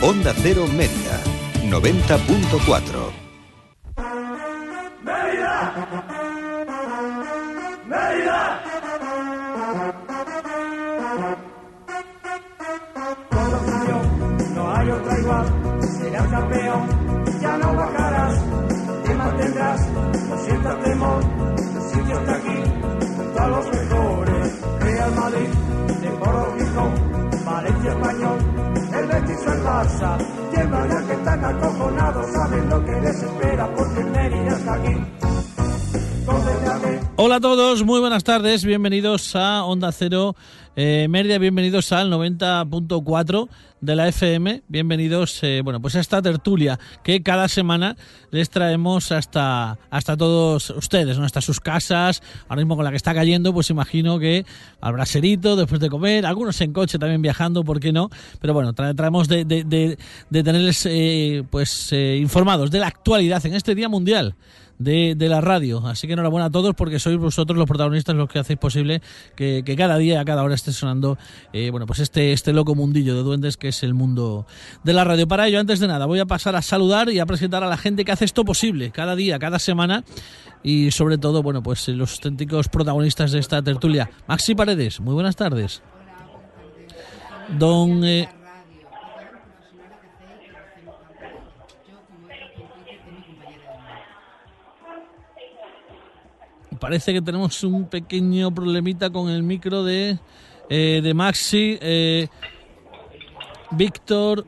Onda 0.00 0.32
Cero 0.32 0.64
Media, 0.68 1.18
90.4. 1.64 3.12
no 14.54 14.76
hay 14.76 14.90
otra 14.90 15.18
igual, 15.18 15.46
serás 15.98 16.28
campeón, 16.28 16.88
ya 17.40 17.56
no 17.58 17.74
bajarás, 17.74 18.44
te 19.04 19.14
mantendrás, 19.14 19.88
no 20.28 20.38
sientas 20.44 20.84
temor, 20.84 21.24
tu 21.56 21.80
sitio 21.90 22.18
está 22.20 22.36
aquí, 22.36 22.62
junto 23.16 23.40
a 23.40 23.48
los 23.48 23.66
mejores, 23.66 24.60
Real 24.78 25.14
Madrid, 25.16 25.48
Deporo 26.02 26.54
Gijón, 26.56 27.44
Valencia 27.44 27.90
Español, 27.90 28.17
ya 30.86 31.06
que 31.06 31.12
están 31.12 31.44
acojonados, 31.44 32.26
saben 32.32 32.68
lo 32.68 32.84
que 32.84 33.00
les 33.00 33.22
espera, 33.22 33.68
porque 33.74 34.00
el 34.00 34.10
Mérida 34.10 34.56
está 34.56 34.74
aquí. 34.74 34.96
Condéname. 36.26 36.97
Hola 37.20 37.36
a 37.36 37.40
todos, 37.40 37.82
muy 37.82 37.98
buenas 37.98 38.22
tardes, 38.22 38.64
bienvenidos 38.64 39.34
a 39.34 39.64
Onda 39.64 39.90
Cero 39.90 40.36
eh, 40.76 41.08
bienvenidos 41.10 41.90
al 41.90 42.12
90.4 42.12 43.48
de 43.80 43.96
la 43.96 44.06
FM, 44.06 44.62
bienvenidos 44.68 45.42
eh, 45.42 45.60
bueno, 45.64 45.80
pues 45.80 45.96
a 45.96 46.00
esta 46.00 46.22
tertulia 46.22 46.78
que 47.02 47.20
cada 47.24 47.48
semana 47.48 47.96
les 48.30 48.50
traemos 48.50 49.10
hasta, 49.10 49.78
hasta 49.90 50.16
todos 50.16 50.70
ustedes, 50.70 51.18
¿no? 51.18 51.24
hasta 51.24 51.40
sus 51.40 51.58
casas, 51.58 52.22
ahora 52.48 52.62
mismo 52.62 52.76
con 52.76 52.84
la 52.84 52.90
que 52.92 52.96
está 52.96 53.12
cayendo, 53.14 53.52
pues 53.52 53.68
imagino 53.70 54.20
que 54.20 54.46
al 54.80 54.92
braserito, 54.92 55.56
después 55.56 55.80
de 55.80 55.88
comer, 55.90 56.24
algunos 56.24 56.60
en 56.60 56.72
coche 56.72 57.00
también 57.00 57.20
viajando, 57.20 57.64
¿por 57.64 57.80
qué 57.80 57.90
no? 57.92 58.10
Pero 58.40 58.54
bueno, 58.54 58.72
tra- 58.74 58.94
traemos 58.94 59.26
de, 59.26 59.44
de, 59.44 59.64
de, 59.64 59.98
de 60.30 60.42
tenerles 60.44 60.86
eh, 60.86 61.42
pues 61.50 61.92
eh, 61.92 62.16
informados 62.20 62.70
de 62.70 62.78
la 62.78 62.86
actualidad 62.86 63.44
en 63.44 63.54
este 63.54 63.74
Día 63.74 63.88
Mundial 63.88 64.36
de, 64.78 65.14
de 65.16 65.28
la 65.28 65.40
radio. 65.40 65.86
Así 65.86 66.06
que 66.06 66.12
enhorabuena 66.14 66.46
a 66.46 66.50
todos 66.50 66.74
porque 66.74 66.98
sois 66.98 67.18
vosotros 67.18 67.58
los 67.58 67.66
protagonistas 67.66 68.14
los 68.16 68.28
que 68.28 68.38
hacéis 68.38 68.58
posible 68.58 69.02
que, 69.36 69.62
cada 69.76 69.98
día, 69.98 70.20
a 70.20 70.24
cada 70.24 70.42
hora 70.42 70.54
esté 70.54 70.72
sonando 70.72 71.18
eh, 71.52 71.70
bueno 71.70 71.86
pues 71.86 71.98
este, 72.00 72.32
este 72.32 72.52
loco 72.52 72.74
mundillo 72.74 73.14
de 73.14 73.22
duendes 73.22 73.56
que 73.56 73.68
es 73.68 73.82
el 73.82 73.94
mundo 73.94 74.46
de 74.84 74.92
la 74.92 75.04
radio. 75.04 75.26
Para 75.28 75.46
ello, 75.46 75.60
antes 75.60 75.80
de 75.80 75.88
nada, 75.88 76.06
voy 76.06 76.20
a 76.20 76.26
pasar 76.26 76.56
a 76.56 76.62
saludar 76.62 77.10
y 77.10 77.18
a 77.18 77.26
presentar 77.26 77.62
a 77.62 77.68
la 77.68 77.76
gente 77.76 78.04
que 78.04 78.12
hace 78.12 78.24
esto 78.24 78.44
posible 78.44 78.90
cada 78.90 79.16
día, 79.16 79.38
cada 79.38 79.58
semana 79.58 80.04
y 80.62 80.90
sobre 80.90 81.18
todo, 81.18 81.42
bueno, 81.42 81.62
pues 81.62 81.88
los 81.88 82.14
auténticos 82.14 82.68
protagonistas 82.68 83.32
de 83.32 83.38
esta 83.38 83.62
tertulia. 83.62 84.10
Maxi 84.26 84.54
Paredes, 84.54 85.00
muy 85.00 85.14
buenas 85.14 85.36
tardes. 85.36 85.82
Don... 87.58 88.04
eh, 88.04 88.28
Parece 96.80 97.12
que 97.12 97.20
tenemos 97.22 97.62
un 97.64 97.86
pequeño 97.88 98.52
problemita 98.54 99.10
con 99.10 99.28
el 99.28 99.42
micro 99.42 99.82
de, 99.84 100.18
eh, 100.70 101.00
de 101.02 101.14
Maxi. 101.14 101.78
Eh, 101.80 102.28
Víctor. 103.70 104.46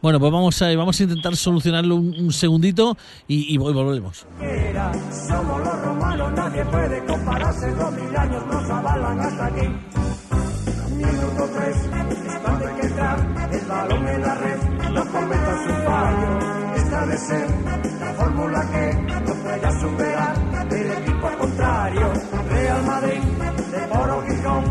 Bueno, 0.00 0.18
pues 0.18 0.32
vamos 0.32 0.60
a, 0.60 0.74
vamos 0.74 0.98
a 0.98 1.02
intentar 1.04 1.36
solucionarlo 1.36 1.94
un, 1.94 2.12
un 2.18 2.32
segundito 2.32 2.96
y, 3.28 3.54
y 3.54 3.58
vol- 3.58 3.72
volvemos. 3.72 4.26
Somos 5.28 5.60
los 5.60 5.80
romanos, 5.84 6.32
nadie 6.32 6.64
puede 6.64 7.04
compararse, 7.04 7.70
dos 7.74 7.92
mil 7.92 8.16
años 8.16 8.44
nos 8.46 8.68
avalan 8.70 9.20
hasta 9.20 9.46
aquí. 9.46 9.68
Minuto 10.96 11.48
tres, 11.54 11.76
que 12.80 12.86
entrar, 12.86 13.48
el 13.52 13.66
balón 13.66 14.08
en 14.08 14.22
la 14.22 14.34
red, 14.34 14.58
no 14.92 15.06
cometa 15.12 15.64
su 15.64 15.72
fallo. 15.84 16.31
De 17.02 17.18
ser 17.18 17.46
la 17.98 18.14
fórmula 18.14 18.64
que 18.70 18.94
no 19.26 19.34
pueda 19.34 19.80
superar 19.80 20.34
el 20.70 20.90
equipo 20.92 21.28
contrario. 21.36 22.12
Real 22.48 22.86
Madrid, 22.86 23.22
Deporo 23.72 24.22
Gijón, 24.22 24.64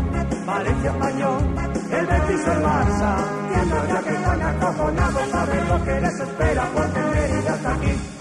Valencia 0.46 0.90
Español, 0.92 1.54
el 1.90 2.06
Betis 2.06 2.46
el 2.46 2.62
Barça. 2.64 3.16
Tiemblan 3.52 3.88
ya 3.88 4.02
que 4.02 4.14
están 4.14 4.42
acojonados, 4.42 5.28
saben 5.30 5.68
lo 5.68 5.84
que 5.84 6.00
les 6.00 6.20
espera 6.20 6.70
porque 6.74 7.00
Mérida 7.00 7.54
está 7.54 7.74
aquí. 7.74 8.11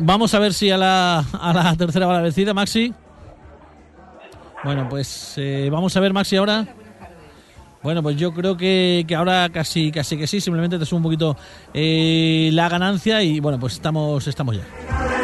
Vamos 0.00 0.34
a 0.34 0.38
ver 0.38 0.52
si 0.52 0.70
a 0.70 0.76
la, 0.76 1.18
a 1.18 1.52
la 1.52 1.76
tercera 1.76 2.06
va 2.06 2.14
la 2.14 2.22
vencida, 2.22 2.52
Maxi. 2.54 2.92
Bueno, 4.64 4.88
pues 4.88 5.34
eh, 5.36 5.68
vamos 5.70 5.96
a 5.96 6.00
ver, 6.00 6.12
Maxi, 6.12 6.36
ahora. 6.36 6.66
Bueno, 7.82 8.02
pues 8.02 8.16
yo 8.16 8.32
creo 8.34 8.56
que, 8.56 9.04
que 9.08 9.14
ahora 9.14 9.48
casi, 9.48 9.90
casi 9.90 10.18
que 10.18 10.26
sí, 10.26 10.40
simplemente 10.40 10.78
te 10.78 10.84
subo 10.84 10.98
un 10.98 11.02
poquito 11.04 11.36
eh, 11.72 12.50
la 12.52 12.68
ganancia 12.68 13.22
y 13.22 13.40
bueno, 13.40 13.58
pues 13.58 13.74
estamos, 13.74 14.26
estamos 14.26 14.56
ya. 14.56 15.19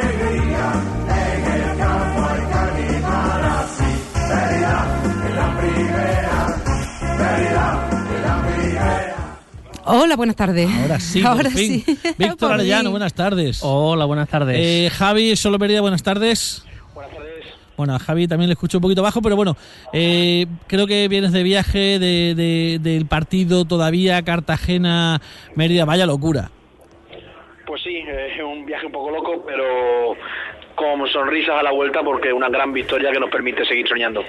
Hola, 9.86 10.16
buenas 10.16 10.36
tardes. 10.36 10.68
Ahora 10.82 10.98
sí, 11.00 11.20
por 11.22 11.30
Ahora 11.30 11.50
fin. 11.50 11.82
sí. 11.84 11.98
Víctor 12.18 12.36
Por 12.38 12.52
Arellano, 12.52 12.90
buenas 12.90 13.14
tardes. 13.14 13.60
Hola, 13.62 14.04
buenas 14.04 14.28
tardes. 14.28 14.56
Eh, 14.58 14.90
Javi 14.90 15.36
Solo 15.36 15.58
Merida, 15.58 15.80
buenas 15.80 16.02
tardes. 16.02 16.64
Buenas 16.94 17.12
tardes. 17.14 17.26
Bueno, 17.76 17.94
a 17.94 17.98
Javi 17.98 18.26
también 18.26 18.48
le 18.48 18.54
escucho 18.54 18.78
un 18.78 18.82
poquito 18.82 19.02
bajo, 19.02 19.20
pero 19.22 19.36
bueno, 19.36 19.56
eh, 19.92 20.46
creo 20.66 20.86
que 20.86 21.06
vienes 21.08 21.32
de 21.32 21.42
viaje 21.42 21.98
de, 21.98 22.34
de- 22.34 22.78
del 22.80 23.06
partido 23.06 23.64
todavía 23.66 24.22
Cartagena, 24.22 25.20
Mérida, 25.54 25.84
vaya 25.84 26.06
locura. 26.06 26.50
Pues 27.66 27.82
sí, 27.82 27.96
es 27.98 28.42
un 28.42 28.64
viaje 28.64 28.86
un 28.86 28.92
poco 28.92 29.10
loco, 29.10 29.44
pero 29.46 30.14
con 30.74 31.06
sonrisas 31.10 31.56
a 31.58 31.62
la 31.62 31.70
vuelta 31.72 32.02
porque 32.02 32.28
es 32.28 32.34
una 32.34 32.48
gran 32.48 32.72
victoria 32.72 33.12
que 33.12 33.20
nos 33.20 33.30
permite 33.30 33.64
seguir 33.66 33.86
soñando. 33.88 34.22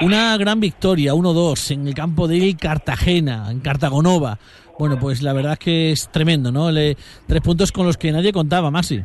Una 0.00 0.36
gran 0.36 0.58
victoria, 0.58 1.14
1-2 1.14 1.70
en 1.72 1.86
el 1.86 1.94
campo 1.94 2.26
del 2.26 2.56
Cartagena, 2.56 3.46
en 3.50 3.60
Cartagonova. 3.60 4.38
Bueno, 4.78 4.98
pues 4.98 5.22
la 5.22 5.32
verdad 5.32 5.52
es 5.52 5.58
que 5.60 5.92
es 5.92 6.08
tremendo, 6.10 6.50
¿no? 6.50 6.70
Le- 6.72 6.96
tres 7.28 7.40
puntos 7.40 7.70
con 7.70 7.86
los 7.86 7.96
que 7.96 8.10
nadie 8.10 8.32
contaba, 8.32 8.70
Masi. 8.70 9.00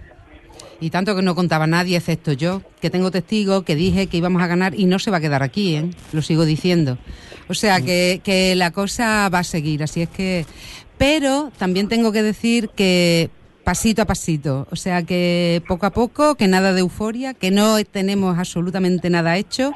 Y 0.79 0.89
tanto 0.89 1.15
que 1.15 1.21
no 1.21 1.35
contaba 1.35 1.67
nadie, 1.67 1.97
excepto 1.97 2.31
yo, 2.33 2.61
que 2.81 2.89
tengo 2.89 3.11
testigos, 3.11 3.63
que 3.63 3.75
dije 3.75 4.07
que 4.07 4.17
íbamos 4.17 4.41
a 4.41 4.47
ganar 4.47 4.73
y 4.79 4.85
no 4.85 4.97
se 4.97 5.11
va 5.11 5.17
a 5.17 5.21
quedar 5.21 5.43
aquí, 5.43 5.75
¿eh? 5.75 5.89
Lo 6.13 6.21
sigo 6.23 6.45
diciendo. 6.45 6.97
O 7.47 7.53
sea, 7.53 7.81
que, 7.81 8.21
que 8.23 8.55
la 8.55 8.71
cosa 8.71 9.29
va 9.29 9.39
a 9.39 9.43
seguir, 9.43 9.83
así 9.83 10.01
es 10.01 10.09
que... 10.09 10.45
Pero 10.97 11.51
también 11.59 11.87
tengo 11.89 12.11
que 12.11 12.23
decir 12.23 12.69
que 12.75 13.29
pasito 13.67 14.01
a 14.01 14.05
pasito, 14.05 14.65
o 14.71 14.77
sea 14.77 15.03
que 15.03 15.61
poco 15.67 15.85
a 15.85 15.89
poco, 15.89 16.35
que 16.35 16.47
nada 16.47 16.71
de 16.71 16.79
euforia, 16.79 17.33
que 17.33 17.51
no 17.51 17.75
tenemos 17.83 18.37
absolutamente 18.39 19.09
nada 19.09 19.35
hecho, 19.35 19.73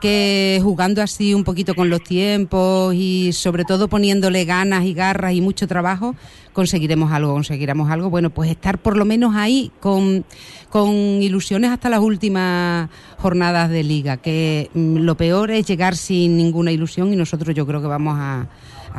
que 0.00 0.58
jugando 0.64 1.00
así 1.00 1.32
un 1.32 1.44
poquito 1.44 1.76
con 1.76 1.90
los 1.90 2.02
tiempos 2.02 2.92
y 2.92 3.32
sobre 3.32 3.64
todo 3.64 3.86
poniéndole 3.86 4.44
ganas 4.44 4.84
y 4.84 4.94
garras 4.94 5.32
y 5.34 5.40
mucho 5.40 5.68
trabajo, 5.68 6.16
conseguiremos 6.52 7.12
algo, 7.12 7.32
conseguiremos 7.34 7.88
algo. 7.88 8.10
Bueno, 8.10 8.30
pues 8.30 8.50
estar 8.50 8.78
por 8.78 8.96
lo 8.96 9.04
menos 9.04 9.36
ahí 9.36 9.70
con, 9.78 10.24
con 10.68 10.88
ilusiones 10.90 11.70
hasta 11.70 11.88
las 11.88 12.00
últimas 12.00 12.90
jornadas 13.18 13.70
de 13.70 13.84
liga, 13.84 14.16
que 14.16 14.70
mm, 14.74 14.96
lo 14.96 15.14
peor 15.14 15.52
es 15.52 15.64
llegar 15.68 15.94
sin 15.94 16.36
ninguna 16.36 16.72
ilusión 16.72 17.12
y 17.12 17.16
nosotros 17.16 17.54
yo 17.54 17.64
creo 17.64 17.80
que 17.80 17.86
vamos 17.86 18.16
a, 18.18 18.48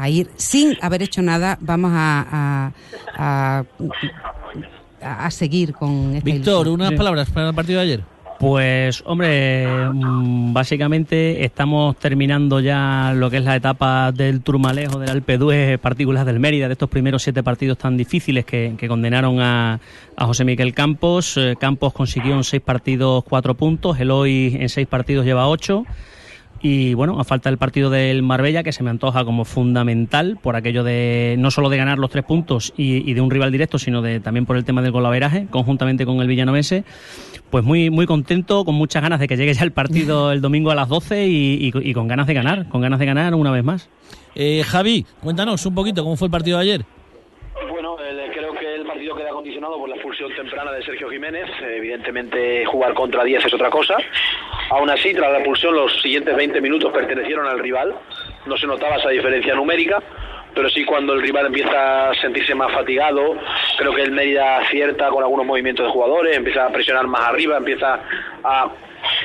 ir 0.08 0.30
sin 0.38 0.78
haber 0.82 1.04
hecho 1.04 1.22
nada, 1.22 1.58
vamos 1.60 1.92
a, 1.94 2.72
a- 3.18 3.64
a 5.02 5.30
seguir 5.32 5.74
con 5.74 6.16
esta 6.16 6.26
Víctor, 6.26 6.68
ilusión. 6.68 6.74
unas 6.74 6.90
Sí. 6.90 6.96
palabras 6.96 7.30
para 7.30 7.50
el 7.50 7.56
partido 7.56 7.80
de 7.80 7.86
ayer. 7.86 8.04
Pues, 8.42 9.04
hombre, 9.06 9.68
mm, 9.94 10.52
básicamente 10.52 11.46
estamos 11.46 11.96
terminando 11.98 12.60
ya 12.60 13.14
lo 13.16 13.30
que 13.30 13.38
es 13.38 13.44
la 13.44 13.56
etapa 13.56 14.12
del 14.12 14.42
Turmalejo, 14.42 14.98
del 14.98 15.12
Alpe 15.12 15.38
d'Huez, 15.38 15.78
partículas 15.78 16.26
del 16.26 16.40
Mérida, 16.40 16.66
de 16.68 16.74
estos 16.74 16.90
primeros 16.90 17.22
siete 17.22 17.44
partidos 17.44 17.78
tan 17.78 17.98
difíciles 17.98 18.44
que, 18.44 18.76
condenaron 18.88 19.40
a, 19.42 19.80
a, 20.16 20.26
José 20.26 20.44
Miguel 20.44 20.74
Campos. 20.74 21.38
Eh, 21.38 21.56
Campos 21.60 21.94
consiguió 21.94 22.34
en 22.34 22.44
seis 22.44 22.64
partidos 22.64 23.24
cuatro 23.26 23.54
puntos, 23.54 24.00
Eloy 24.00 24.58
en 24.60 24.70
seis 24.70 24.88
partidos 24.88 25.24
lleva 25.24 25.48
ocho. 25.48 25.86
Y 26.64 26.94
bueno, 26.94 27.20
a 27.20 27.24
falta 27.24 27.50
del 27.50 27.58
partido 27.58 27.90
del 27.90 28.22
Marbella, 28.22 28.62
que 28.62 28.72
se 28.72 28.84
me 28.84 28.92
antoja 28.92 29.26
como 29.26 29.46
fundamental 29.46 30.38
por 30.42 30.56
aquello 30.56 30.84
de 30.84 31.36
no 31.40 31.50
solo 31.50 31.70
de 31.70 31.78
ganar 31.78 31.98
los 31.98 32.12
tres 32.12 32.24
puntos 32.24 32.72
y, 32.78 33.14
de 33.14 33.22
un 33.22 33.32
rival 33.32 33.52
directo, 33.52 33.80
sino 33.80 34.02
de 34.02 34.20
también 34.20 34.46
por 34.46 34.58
el 34.58 34.64
tema 34.64 34.84
del 34.84 34.92
golaveraje, 34.92 35.48
conjuntamente 35.50 36.06
con 36.06 36.22
el 36.22 36.28
Villanovense. 36.28 36.84
Pues 37.50 37.64
muy, 37.64 37.90
muy 37.90 38.06
contento, 38.06 38.64
con 38.64 38.76
muchas 38.76 39.02
ganas 39.02 39.20
de 39.20 39.28
que 39.28 39.38
llegue 39.38 39.54
ya 39.54 39.64
el 39.64 39.72
partido 39.72 40.32
el 40.32 40.42
domingo 40.42 40.72
a 40.72 40.76
las 40.76 40.88
12 40.88 41.28
y, 41.28 41.94
con 41.94 42.08
ganas 42.08 42.28
de 42.28 42.34
ganar, 42.36 42.70
con 42.70 42.82
ganas 42.82 43.00
de 43.00 43.06
ganar 43.08 43.34
una 43.34 43.52
vez 43.52 43.64
más. 43.64 43.90
Eh, 44.36 44.64
Javi, 44.66 45.06
cuéntanos 45.20 45.66
un 45.66 45.74
poquito 45.74 46.04
cómo 46.04 46.16
fue 46.16 46.28
el 46.28 46.32
partido 46.32 46.58
de 46.58 46.64
ayer 46.64 46.86
condicionado 49.42 49.80
por 49.80 49.90
la 49.90 49.96
expulsión 49.96 50.32
temprana 50.36 50.72
de 50.72 50.84
Sergio 50.84 51.10
Jiménez. 51.10 51.50
Evidentemente, 51.64 52.64
jugar 52.64 52.94
contra 52.94 53.24
10 53.24 53.44
es 53.44 53.54
otra 53.56 53.72
cosa. 53.72 53.98
Aún 54.70 54.88
así, 54.92 55.16
tras 55.16 55.32
la 55.32 55.40
expulsión, 55.40 55.74
los 55.74 56.00
siguientes 56.00 56.36
20 56.36 56.62
minutos 56.62 56.94
pertenecieron 56.94 57.48
al 57.48 57.58
rival. 57.58 57.96
No 58.46 58.56
se 58.56 58.68
notaba 58.68 58.98
esa 58.98 59.10
diferencia 59.10 59.56
numérica, 59.56 59.98
pero 60.54 60.70
sí 60.70 60.86
cuando 60.86 61.14
el 61.14 61.24
rival 61.24 61.48
empieza 61.48 62.12
a 62.12 62.14
sentirse 62.22 62.54
más 62.54 62.72
fatigado, 62.72 63.36
creo 63.80 63.96
que 63.96 64.04
el 64.04 64.12
Mérida 64.12 64.58
acierta 64.58 65.10
con 65.10 65.24
algunos 65.24 65.48
movimientos 65.48 65.88
de 65.88 65.92
jugadores, 65.92 66.38
empieza 66.38 66.68
a 66.68 66.70
presionar 66.70 67.08
más 67.08 67.30
arriba, 67.30 67.58
empieza 67.58 68.00
a 68.44 68.70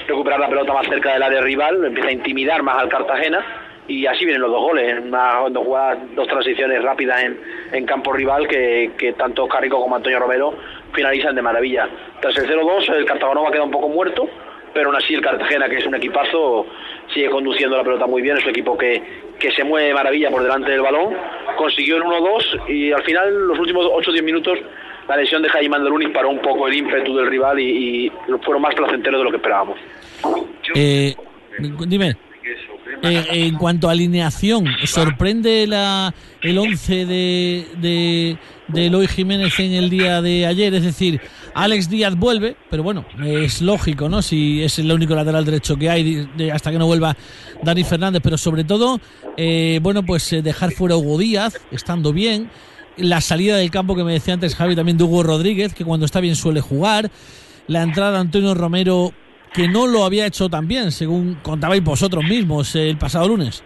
recuperar 0.08 0.40
la 0.40 0.48
pelota 0.48 0.72
más 0.72 0.86
cerca 0.86 1.12
del 1.12 1.24
área 1.24 1.42
rival, 1.42 1.84
empieza 1.84 2.08
a 2.08 2.12
intimidar 2.12 2.62
más 2.62 2.78
al 2.78 2.88
Cartagena 2.88 3.65
y 3.88 4.06
así 4.06 4.24
vienen 4.24 4.42
los 4.42 4.50
dos 4.50 4.62
goles, 4.62 5.00
una, 5.04 5.40
dos, 5.50 5.66
dos 6.14 6.28
transiciones 6.28 6.82
rápidas 6.82 7.22
en, 7.22 7.38
en 7.72 7.86
campo 7.86 8.12
rival 8.12 8.48
que, 8.48 8.92
que 8.98 9.12
tanto 9.12 9.46
Carrico 9.46 9.80
como 9.80 9.96
Antonio 9.96 10.18
Romero 10.18 10.54
finalizan 10.92 11.34
de 11.34 11.42
maravilla. 11.42 11.88
Tras 12.20 12.36
el 12.38 12.48
0-2 12.48 12.94
el 12.94 13.04
Cartagonova 13.04 13.50
queda 13.50 13.62
un 13.62 13.70
poco 13.70 13.88
muerto, 13.88 14.28
pero 14.74 14.88
aún 14.88 14.96
así 14.96 15.14
el 15.14 15.22
Cartagena, 15.22 15.68
que 15.68 15.76
es 15.76 15.86
un 15.86 15.94
equipazo, 15.94 16.66
sigue 17.14 17.30
conduciendo 17.30 17.76
la 17.76 17.84
pelota 17.84 18.06
muy 18.06 18.22
bien, 18.22 18.36
es 18.36 18.44
un 18.44 18.50
equipo 18.50 18.76
que, 18.76 19.02
que 19.38 19.50
se 19.52 19.64
mueve 19.64 19.88
de 19.88 19.94
maravilla 19.94 20.30
por 20.30 20.42
delante 20.42 20.70
del 20.70 20.82
balón, 20.82 21.14
consiguió 21.56 21.96
el 21.96 22.02
1-2 22.02 22.68
y 22.68 22.92
al 22.92 23.02
final, 23.02 23.46
los 23.46 23.58
últimos 23.58 23.86
8-10 23.86 24.22
minutos, 24.22 24.58
la 25.08 25.16
lesión 25.16 25.42
de 25.42 25.48
Jaime 25.48 25.76
Andaluni 25.76 26.08
paró 26.08 26.30
un 26.30 26.40
poco 26.40 26.66
el 26.66 26.74
ímpetu 26.74 27.16
del 27.16 27.28
rival 27.28 27.60
y, 27.60 28.06
y 28.06 28.12
fueron 28.42 28.62
más 28.62 28.74
placenteros 28.74 29.20
de 29.20 29.24
lo 29.24 29.30
que 29.30 29.36
esperábamos. 29.36 29.78
Eh, 30.74 31.14
dime. 31.86 32.16
Eh, 33.02 33.26
en 33.30 33.56
cuanto 33.56 33.88
a 33.88 33.92
alineación, 33.92 34.66
¿sorprende 34.84 35.66
la, 35.66 36.14
el 36.42 36.56
11 36.56 37.06
de, 37.06 37.66
de, 37.78 38.38
de 38.68 38.86
Eloy 38.86 39.06
Jiménez 39.08 39.58
en 39.58 39.72
el 39.72 39.90
día 39.90 40.22
de 40.22 40.46
ayer? 40.46 40.72
Es 40.74 40.84
decir, 40.84 41.20
Alex 41.54 41.88
Díaz 41.88 42.16
vuelve, 42.16 42.56
pero 42.70 42.82
bueno, 42.82 43.04
es 43.24 43.62
lógico, 43.62 44.08
¿no? 44.08 44.22
Si 44.22 44.62
es 44.62 44.78
el 44.78 44.92
único 44.92 45.14
lateral 45.14 45.44
derecho 45.44 45.76
que 45.76 45.90
hay 45.90 46.28
hasta 46.52 46.70
que 46.70 46.78
no 46.78 46.86
vuelva 46.86 47.16
Dani 47.62 47.82
Fernández, 47.82 48.22
pero 48.22 48.38
sobre 48.38 48.64
todo, 48.64 49.00
eh, 49.36 49.80
bueno, 49.82 50.04
pues 50.04 50.32
eh, 50.32 50.42
dejar 50.42 50.72
fuera 50.72 50.94
a 50.94 50.98
Hugo 50.98 51.18
Díaz, 51.18 51.58
estando 51.70 52.12
bien. 52.12 52.50
La 52.96 53.20
salida 53.20 53.56
del 53.56 53.70
campo 53.70 53.96
que 53.96 54.04
me 54.04 54.12
decía 54.12 54.34
antes 54.34 54.54
Javi 54.54 54.76
también 54.76 54.96
de 54.96 55.04
Hugo 55.04 55.22
Rodríguez, 55.22 55.74
que 55.74 55.84
cuando 55.84 56.06
está 56.06 56.20
bien 56.20 56.36
suele 56.36 56.60
jugar. 56.60 57.10
La 57.66 57.82
entrada 57.82 58.12
de 58.12 58.18
Antonio 58.18 58.54
Romero 58.54 59.12
que 59.56 59.68
no 59.68 59.86
lo 59.86 60.04
había 60.04 60.26
hecho 60.26 60.50
tan 60.50 60.68
bien, 60.68 60.92
según 60.92 61.38
contabais 61.42 61.82
vosotros 61.82 62.22
mismos 62.22 62.76
el 62.76 62.98
pasado 62.98 63.26
lunes. 63.26 63.64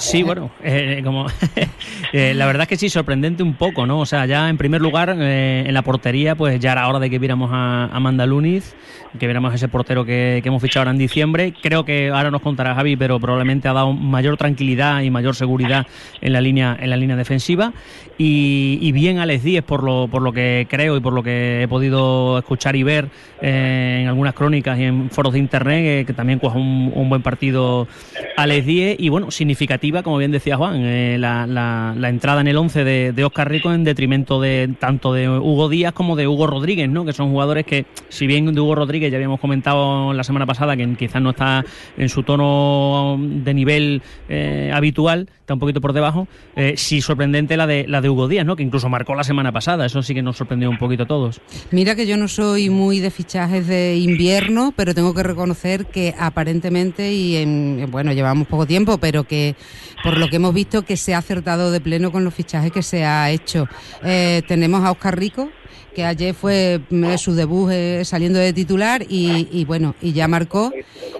Sí, 0.00 0.22
bueno, 0.22 0.50
eh, 0.64 1.02
como 1.04 1.26
eh, 2.14 2.32
la 2.34 2.46
verdad 2.46 2.62
es 2.62 2.68
que 2.68 2.76
sí, 2.76 2.88
sorprendente 2.88 3.42
un 3.42 3.52
poco, 3.52 3.86
¿no? 3.86 4.00
O 4.00 4.06
sea, 4.06 4.24
ya 4.24 4.48
en 4.48 4.56
primer 4.56 4.80
lugar, 4.80 5.14
eh, 5.18 5.64
en 5.66 5.74
la 5.74 5.82
portería, 5.82 6.34
pues 6.34 6.58
ya 6.58 6.72
era 6.72 6.88
hora 6.88 6.98
de 6.98 7.10
que 7.10 7.18
viéramos 7.18 7.50
a, 7.52 7.84
Amanda 7.92 8.24
Luniz, 8.24 8.74
que 9.18 9.26
viéramos 9.26 9.52
a 9.52 9.56
ese 9.56 9.68
portero 9.68 10.06
que, 10.06 10.40
hemos 10.42 10.62
fichado 10.62 10.82
ahora 10.82 10.92
en 10.92 10.98
diciembre. 10.98 11.52
Creo 11.62 11.84
que 11.84 12.08
ahora 12.08 12.30
nos 12.30 12.40
contará 12.40 12.74
Javi, 12.74 12.96
pero 12.96 13.20
probablemente 13.20 13.68
ha 13.68 13.74
dado 13.74 13.92
mayor 13.92 14.38
tranquilidad 14.38 15.02
y 15.02 15.10
mayor 15.10 15.36
seguridad 15.36 15.86
en 16.22 16.32
la 16.32 16.40
línea, 16.40 16.76
en 16.80 16.88
la 16.88 16.96
línea 16.96 17.16
defensiva. 17.16 17.74
Y, 18.16 18.92
bien 18.92 19.18
Alex 19.18 19.44
Díez, 19.44 19.64
por 19.64 19.82
lo, 19.82 20.08
por 20.08 20.20
lo 20.20 20.32
que 20.32 20.66
creo 20.68 20.96
y 20.96 21.00
por 21.00 21.14
lo 21.14 21.22
que 21.22 21.62
he 21.62 21.68
podido 21.68 22.38
escuchar 22.38 22.76
y 22.76 22.82
ver 22.82 23.08
en 23.40 24.08
algunas 24.08 24.34
crónicas 24.34 24.78
y 24.78 24.84
en 24.84 25.10
foros 25.10 25.32
de 25.32 25.38
internet, 25.38 26.06
que 26.06 26.12
también 26.12 26.38
coja 26.38 26.58
un, 26.58 26.92
un 26.94 27.08
buen 27.08 27.22
partido 27.22 27.88
Alex 28.36 28.66
Díez. 28.66 28.96
Y 28.98 29.08
bueno, 29.08 29.30
significativo 29.30 29.89
como 30.02 30.18
bien 30.18 30.30
decía 30.30 30.56
Juan, 30.56 30.76
eh, 30.84 31.16
la, 31.18 31.46
la, 31.46 32.08
entrada 32.08 32.40
en 32.40 32.48
el 32.48 32.56
11 32.56 32.84
de, 32.84 33.12
de, 33.12 33.24
Oscar 33.24 33.50
Rico 33.50 33.72
en 33.72 33.84
detrimento 33.84 34.40
de 34.40 34.74
tanto 34.78 35.12
de 35.12 35.28
Hugo 35.28 35.68
Díaz 35.68 35.92
como 35.92 36.16
de 36.16 36.26
Hugo 36.26 36.46
Rodríguez, 36.46 36.88
¿no? 36.88 37.04
que 37.04 37.12
son 37.12 37.30
jugadores 37.30 37.66
que, 37.66 37.86
si 38.08 38.26
bien 38.26 38.52
de 38.52 38.60
Hugo 38.60 38.74
Rodríguez 38.74 39.10
ya 39.10 39.16
habíamos 39.16 39.40
comentado 39.40 40.12
la 40.12 40.24
semana 40.24 40.46
pasada 40.46 40.76
que 40.76 40.94
quizás 40.94 41.20
no 41.20 41.30
está 41.30 41.64
en 41.96 42.08
su 42.08 42.22
tono 42.22 43.18
de 43.20 43.54
nivel 43.54 44.02
eh, 44.28 44.70
habitual, 44.72 45.28
un 45.54 45.60
poquito 45.60 45.80
por 45.80 45.92
debajo, 45.92 46.28
eh, 46.56 46.74
sí 46.76 47.00
sorprendente 47.00 47.56
la 47.56 47.66
de, 47.66 47.86
la 47.86 48.00
de 48.00 48.08
Hugo 48.08 48.28
Díaz, 48.28 48.46
¿no? 48.46 48.56
que 48.56 48.62
incluso 48.62 48.88
marcó 48.88 49.14
la 49.14 49.24
semana 49.24 49.52
pasada, 49.52 49.86
eso 49.86 50.02
sí 50.02 50.14
que 50.14 50.22
nos 50.22 50.36
sorprendió 50.36 50.70
un 50.70 50.78
poquito 50.78 51.04
a 51.04 51.06
todos. 51.06 51.40
Mira 51.70 51.94
que 51.94 52.06
yo 52.06 52.16
no 52.16 52.28
soy 52.28 52.70
muy 52.70 53.00
de 53.00 53.10
fichajes 53.10 53.66
de 53.66 53.96
invierno, 53.96 54.72
pero 54.76 54.94
tengo 54.94 55.14
que 55.14 55.22
reconocer 55.22 55.86
que 55.86 56.14
aparentemente, 56.18 57.12
y 57.12 57.36
en, 57.36 57.88
bueno, 57.90 58.12
llevamos 58.12 58.46
poco 58.48 58.66
tiempo, 58.66 58.98
pero 58.98 59.24
que 59.24 59.54
por 60.02 60.16
lo 60.16 60.28
que 60.28 60.36
hemos 60.36 60.54
visto 60.54 60.82
que 60.82 60.96
se 60.96 61.14
ha 61.14 61.18
acertado 61.18 61.70
de 61.70 61.80
pleno 61.80 62.12
con 62.12 62.24
los 62.24 62.34
fichajes 62.34 62.72
que 62.72 62.82
se 62.82 63.04
ha 63.04 63.30
hecho. 63.30 63.66
Eh, 64.02 64.42
tenemos 64.46 64.84
a 64.84 64.90
Oscar 64.90 65.18
Rico, 65.18 65.50
que 65.94 66.04
ayer 66.04 66.34
fue 66.34 66.80
mm, 66.90 67.16
su 67.16 67.34
debut 67.34 67.70
eh, 67.72 68.02
saliendo 68.04 68.38
de 68.38 68.52
titular 68.52 69.04
y, 69.08 69.64
bueno, 69.64 69.94
y 70.00 70.12
ya 70.12 70.28
marcó 70.28 70.72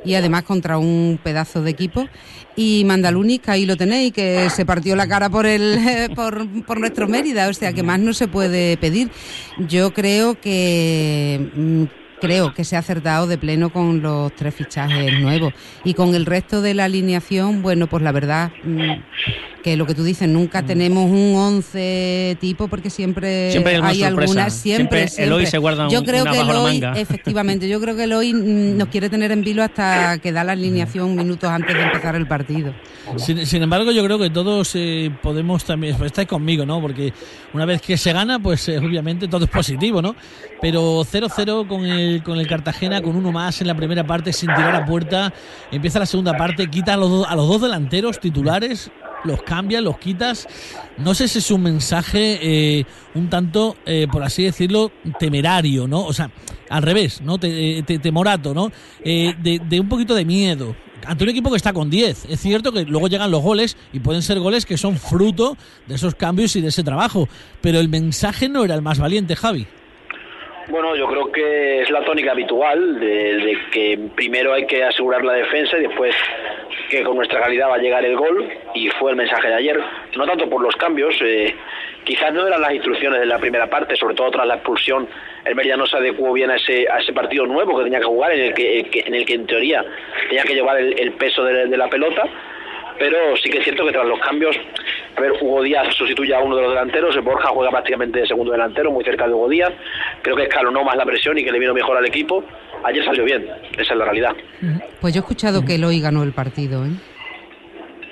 y 0.05 0.15
además 0.15 0.45
contra 0.45 0.79
un 0.79 1.19
pedazo 1.23 1.63
de 1.63 1.71
equipo. 1.71 2.07
Y 2.57 2.85
Mandaluni, 2.85 3.39
que 3.39 3.51
ahí 3.51 3.65
lo 3.65 3.77
tenéis, 3.77 4.13
que 4.13 4.51
se 4.51 4.67
partió 4.67 4.97
la 4.97 5.07
cara 5.07 5.31
por 5.31 5.47
el 5.47 6.11
por, 6.17 6.47
por 6.65 6.81
nuestro 6.81 7.09
Mérida, 7.09 7.49
o 7.49 7.55
sea 7.55 7.73
que 7.73 7.83
más 7.83 8.01
no 8.01 8.13
se 8.13 8.29
puede 8.29 8.77
pedir. 8.77 9.11
Yo 9.69 9.93
creo 9.93 10.41
que 10.41 11.51
mm, 11.55 11.85
creo 12.21 12.55
que 12.55 12.65
se 12.65 12.77
ha 12.77 12.81
acertado 12.81 13.27
de 13.27 13.39
pleno 13.39 13.71
con 13.71 14.03
los 14.03 14.35
tres 14.37 14.55
fichajes 14.55 15.19
nuevos. 15.21 15.53
Y 15.85 15.95
con 15.95 16.15
el 16.15 16.27
resto 16.27 16.61
de 16.63 16.75
la 16.75 16.85
alineación, 16.85 17.63
bueno, 17.63 17.89
pues 17.89 18.03
la 18.03 18.13
verdad 18.13 18.53
mm, 18.63 18.93
que 19.63 19.77
lo 19.77 19.87
que 19.87 19.95
tú 19.95 20.05
dices, 20.05 20.29
nunca 20.29 20.63
mm. 20.63 20.67
tenemos 20.67 21.11
un 21.11 21.35
11 21.37 22.39
tipo 22.41 22.69
porque 22.69 22.91
siempre, 22.91 23.53
hay, 23.83 24.03
algunas, 24.03 24.55
siempre, 24.55 25.09
siempre, 25.09 25.47
se 25.47 25.59
guarda 25.59 25.89
Yo 25.89 26.03
creo 26.03 26.25
que 26.25 26.41
hoy, 26.41 26.83
efectivamente, 26.97 27.69
yo 27.69 27.81
creo 27.81 27.97
que 27.97 28.05
el 28.05 28.13
hoy 28.13 28.33
mm, 28.33 28.77
nos 28.77 28.89
quiere 28.89 29.09
tener 29.09 29.33
en 29.33 29.43
vilo 29.43 29.63
hasta 29.63 30.19
que 30.19 30.33
da 30.33 30.45
la 30.45 30.53
alineación 30.53 31.15
minutos 31.15 31.51
antes 31.51 31.75
de 31.75 31.83
empezar 31.83 32.15
el 32.17 32.27
partido. 32.27 32.75
Sin, 33.17 33.63
embargo, 33.63 33.91
yo 33.91 34.05
creo 34.05 34.19
que 34.19 34.31
todos 34.31 34.73
eh, 34.75 35.11
podemos 35.23 35.65
también, 35.65 35.97
pues, 35.97 36.07
estáis 36.07 36.29
conmigo, 36.29 36.65
¿no? 36.65 36.81
Porque 36.81 37.13
una 37.53 37.65
vez 37.65 37.83
que 37.83 37.97
se 37.97 38.13
gana, 38.13 38.39
pues 38.39 38.69
eh, 38.69 38.79
obviamente 38.79 39.27
todo 39.29 39.45
es 39.45 39.51
positivo, 39.51 40.01
¿no? 40.01 40.15
Pero 40.61 41.01
0-0 41.01 41.67
con 41.67 41.85
el, 41.85 42.23
con 42.23 42.39
el 42.39 42.47
Cartagena, 42.47 43.03
con 43.03 43.17
uno 43.17 43.33
más 43.33 43.61
en 43.61 43.67
la 43.67 43.75
primera 43.75 44.05
parte 44.05 44.33
sin 44.33 44.49
tirar 44.55 44.75
a 44.75 44.85
puerta, 44.85 45.33
empieza 45.73 45.99
la 45.99 46.07
segunda 46.07 46.37
parte, 46.37 46.69
quita 46.69 46.95
a 46.95 46.97
los, 46.97 47.27
a 47.27 47.35
los 47.35 47.49
dos 47.49 47.63
delanteros 47.63 48.21
titulares, 48.21 48.91
los 49.25 49.43
cambias, 49.43 49.83
los 49.83 49.99
quitas. 49.99 50.49
No 50.99 51.15
sé 51.15 51.29
si 51.29 51.39
es 51.39 51.51
un 51.51 51.63
mensaje 51.63 52.39
eh, 52.43 52.85
un 53.15 53.29
tanto, 53.29 53.77
eh, 53.87 54.07
por 54.11 54.23
así 54.23 54.45
decirlo, 54.45 54.91
temerario, 55.19 55.87
¿no? 55.87 56.05
O 56.05 56.13
sea, 56.13 56.31
al 56.69 56.83
revés, 56.83 57.21
¿no? 57.21 57.37
Eh, 57.43 57.83
temorato, 58.03 58.55
¿no? 58.55 58.71
de, 59.03 59.61
de, 59.69 59.81
un 59.81 59.89
poquito 59.89 60.15
de 60.15 60.25
miedo. 60.25 60.75
Ante 61.07 61.25
un 61.25 61.31
equipo 61.31 61.51
que 61.51 61.57
está 61.57 61.73
con 61.73 61.89
10. 61.89 62.27
Es 62.27 62.41
cierto 62.41 62.73
que 62.73 62.85
luego 62.85 63.09
llegan 63.09 63.31
los 63.31 63.43
goles 63.43 63.77
y 63.93 64.01
pueden 64.01 64.23
ser 64.23 64.39
goles 64.39 64.67
que 64.67 64.77
son 64.77 64.97
fruto 64.97 65.57
de 65.87 65.95
esos 65.95 66.15
cambios 66.15 66.55
y 66.57 66.61
de 66.61 66.69
ese 66.69 66.85
trabajo. 66.85 67.29
Pero 67.63 67.81
el 67.81 67.89
mensaje 67.89 68.49
no 68.49 68.65
era 68.65 68.75
el 68.75 68.83
más 68.83 68.99
valiente, 68.99 69.35
Javi. 69.35 69.67
Bueno, 70.71 70.95
yo 70.95 71.09
creo 71.09 71.33
que 71.33 71.83
es 71.83 71.91
la 71.91 72.05
tónica 72.05 72.31
habitual 72.31 73.01
de, 73.01 73.59
que 73.73 73.99
primero 74.15 74.53
hay 74.53 74.67
que 74.67 74.85
asegurar 74.85 75.25
la 75.25 75.33
defensa 75.33 75.77
y 75.77 75.83
después 75.83 76.15
que 76.89 77.03
con 77.03 77.17
nuestra 77.17 77.41
calidad 77.41 77.69
va 77.71 77.75
a 77.75 77.79
llegar 77.79 78.05
el 78.05 78.17
gol 78.17 78.49
y 78.81 78.89
fue 78.99 79.11
el 79.11 79.17
mensaje 79.17 79.49
de 79.49 79.55
ayer. 79.55 79.81
No 80.17 80.27
tanto 80.27 80.49
por 80.49 80.63
los 80.63 80.75
cambios, 80.77 81.15
eh, 81.21 81.55
quizás 82.05 82.33
no 82.33 82.47
eran 82.47 82.63
las 82.63 82.73
instrucciones 82.73 83.21
de 83.21 83.27
la 83.27 83.39
primera 83.39 83.69
parte, 83.69 83.95
sobre 83.95 84.15
todo 84.15 84.31
tras 84.31 84.47
la 84.47 84.55
expulsión, 84.55 85.07
el 85.45 85.55
Mérida 85.55 85.77
no 85.77 85.87
se 85.87 85.99
adecuó 85.99 86.33
bien 86.33 86.51
a 86.51 86.57
ese, 86.57 86.89
a 86.91 86.99
ese 86.99 87.13
partido 87.13 87.45
nuevo 87.45 87.77
que 87.77 87.85
tenía 87.85 87.99
que 87.99 88.07
jugar, 88.07 88.33
en 88.33 88.41
el 88.41 88.55
que, 88.55 89.03
en, 89.05 89.15
el 89.15 89.27
que 89.27 89.35
en 89.35 89.47
teoría 89.47 89.85
tenía 90.29 90.45
que 90.45 90.55
llevar 90.55 90.79
el, 90.79 91.13
peso 91.13 91.45
de, 91.45 91.77
la 91.77 91.89
pelota 91.89 92.23
pero 92.99 93.35
sí 93.37 93.49
que 93.49 93.59
es 93.59 93.65
cierto 93.65 93.87
que 93.87 93.93
tras 93.93 94.07
los 94.07 94.21
cambios 94.21 94.55
A 95.17 95.21
ver, 95.21 95.33
Hugo 95.41 95.63
Díaz 95.63 95.95
sustituye 95.95 96.35
a 96.35 96.41
uno 96.41 96.57
de 96.57 96.63
los 96.63 96.71
delanteros, 96.73 97.17
Borja 97.25 97.49
juega 97.49 97.71
prácticamente 97.71 98.21
de 98.21 98.27
segundo 98.27 98.53
delantero, 98.53 98.91
muy 98.91 99.05
cerca 99.05 99.27
de 99.27 99.33
Hugo 99.33 99.49
Díaz. 99.49 99.73
Creo 100.21 100.37
que 100.37 100.43
escalonó 100.43 100.85
más 100.85 100.97
la 100.97 101.07
presión 101.07 101.39
y 101.39 101.45
que 101.45 101.51
le 101.51 101.59
vino 101.59 101.73
mejor 101.73 101.97
al 101.97 102.05
equipo. 102.05 102.45
Ayer 102.85 103.03
salió 103.03 103.25
bien, 103.25 103.49
esa 103.79 103.93
es 103.95 103.99
la 103.99 104.05
realidad. 104.05 104.37
Pues 105.01 105.15
yo 105.15 105.21
he 105.21 105.23
escuchado 105.23 105.65
que 105.65 105.77
Eloy 105.77 106.01
ganó 106.01 106.23
el 106.23 106.33
partido, 106.33 106.85
¿eh? 106.85 106.91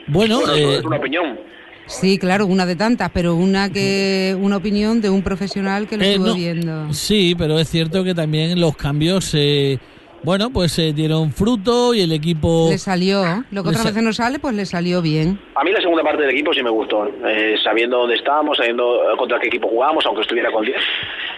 Bueno, 0.09 0.41
Bueno, 0.41 0.55
eh, 0.55 0.77
es 0.79 0.85
una 0.85 0.97
opinión. 0.97 1.39
Sí, 1.87 2.19
claro, 2.19 2.47
una 2.47 2.67
de 2.67 2.77
tantas, 2.77 3.11
pero 3.13 3.35
una 3.35 3.71
que 3.71 4.37
una 4.39 4.57
opinión 4.59 5.01
de 5.01 5.09
un 5.09 5.23
profesional 5.23 5.89
que 5.89 5.97
lo 5.97 6.05
eh, 6.05 6.11
estuvo 6.11 6.27
no, 6.29 6.35
viendo. 6.35 6.93
sí, 6.93 7.35
pero 7.37 7.59
es 7.59 7.69
cierto 7.71 8.05
que 8.05 8.15
también 8.15 8.61
los 8.61 8.77
cambios, 8.77 9.31
eh, 9.35 9.79
bueno, 10.23 10.51
pues 10.51 10.73
se 10.73 10.93
dieron 10.93 11.33
fruto 11.33 11.95
y 11.95 12.03
el 12.03 12.13
equipo... 12.13 12.69
Le 12.71 12.77
salió, 12.77 13.23
lo 13.51 13.63
que 13.63 13.71
otras 13.71 13.87
veces 13.87 14.03
no 14.03 14.13
sale, 14.13 14.39
pues 14.39 14.55
le 14.55 14.67
salió 14.67 15.01
bien. 15.01 15.41
A 15.55 15.65
mí 15.65 15.71
la 15.71 15.81
segunda 15.81 16.03
parte 16.03 16.23
del 16.23 16.33
equipo 16.33 16.53
sí 16.53 16.63
me 16.63 16.69
gustó, 16.69 17.07
eh, 17.27 17.57
sabiendo 17.65 17.99
dónde 18.01 18.17
estábamos, 18.17 18.59
sabiendo 18.59 18.83
eh, 19.11 19.17
contra 19.17 19.39
qué 19.41 19.47
equipo 19.47 19.69
jugábamos, 19.69 20.05
aunque 20.05 20.23
estuviera 20.23 20.51
con 20.53 20.67
10. 20.67 20.77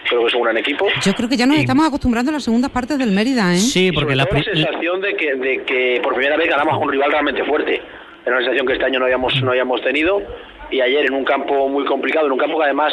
Creo 0.09 0.23
que 0.23 0.27
es 0.27 0.35
un 0.35 0.43
gran 0.43 0.57
equipo. 0.57 0.87
Yo 1.05 1.15
creo 1.15 1.29
que 1.29 1.37
ya 1.37 1.47
nos 1.47 1.59
estamos 1.59 1.87
acostumbrando 1.87 2.31
a 2.31 2.35
las 2.35 2.43
segundas 2.43 2.73
partes 2.73 2.99
del 2.99 3.12
Mérida, 3.12 3.55
¿eh? 3.55 3.59
Sí, 3.59 3.93
porque 3.93 4.17
la, 4.17 4.25
la 4.25 4.43
sensación 4.43 5.00
de 5.00 5.15
que, 5.15 5.35
de 5.37 5.62
que 5.65 6.00
por 6.03 6.15
primera 6.15 6.37
vez 6.37 6.49
ganamos 6.49 6.75
a 6.75 6.79
un 6.79 6.91
rival 6.91 7.12
realmente 7.12 7.45
fuerte. 7.45 7.81
Era 8.25 8.37
una 8.37 8.45
sensación 8.45 8.67
que 8.67 8.75
este 8.75 8.85
año 8.85 8.99
no 8.99 9.07
habíamos, 9.07 9.43
no 9.43 9.50
habíamos 9.50 9.83
tenido. 9.83 10.23
Y 10.71 10.81
ayer 10.81 11.07
en 11.07 11.15
un 11.15 11.25
campo 11.25 11.69
muy 11.69 11.85
complicado, 11.85 12.27
en 12.27 12.33
un 12.33 12.39
campo 12.39 12.59
que 12.59 12.65
además 12.65 12.93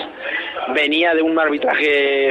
venía 0.74 1.14
de 1.14 1.22
un 1.22 1.38
arbitraje 1.40 2.30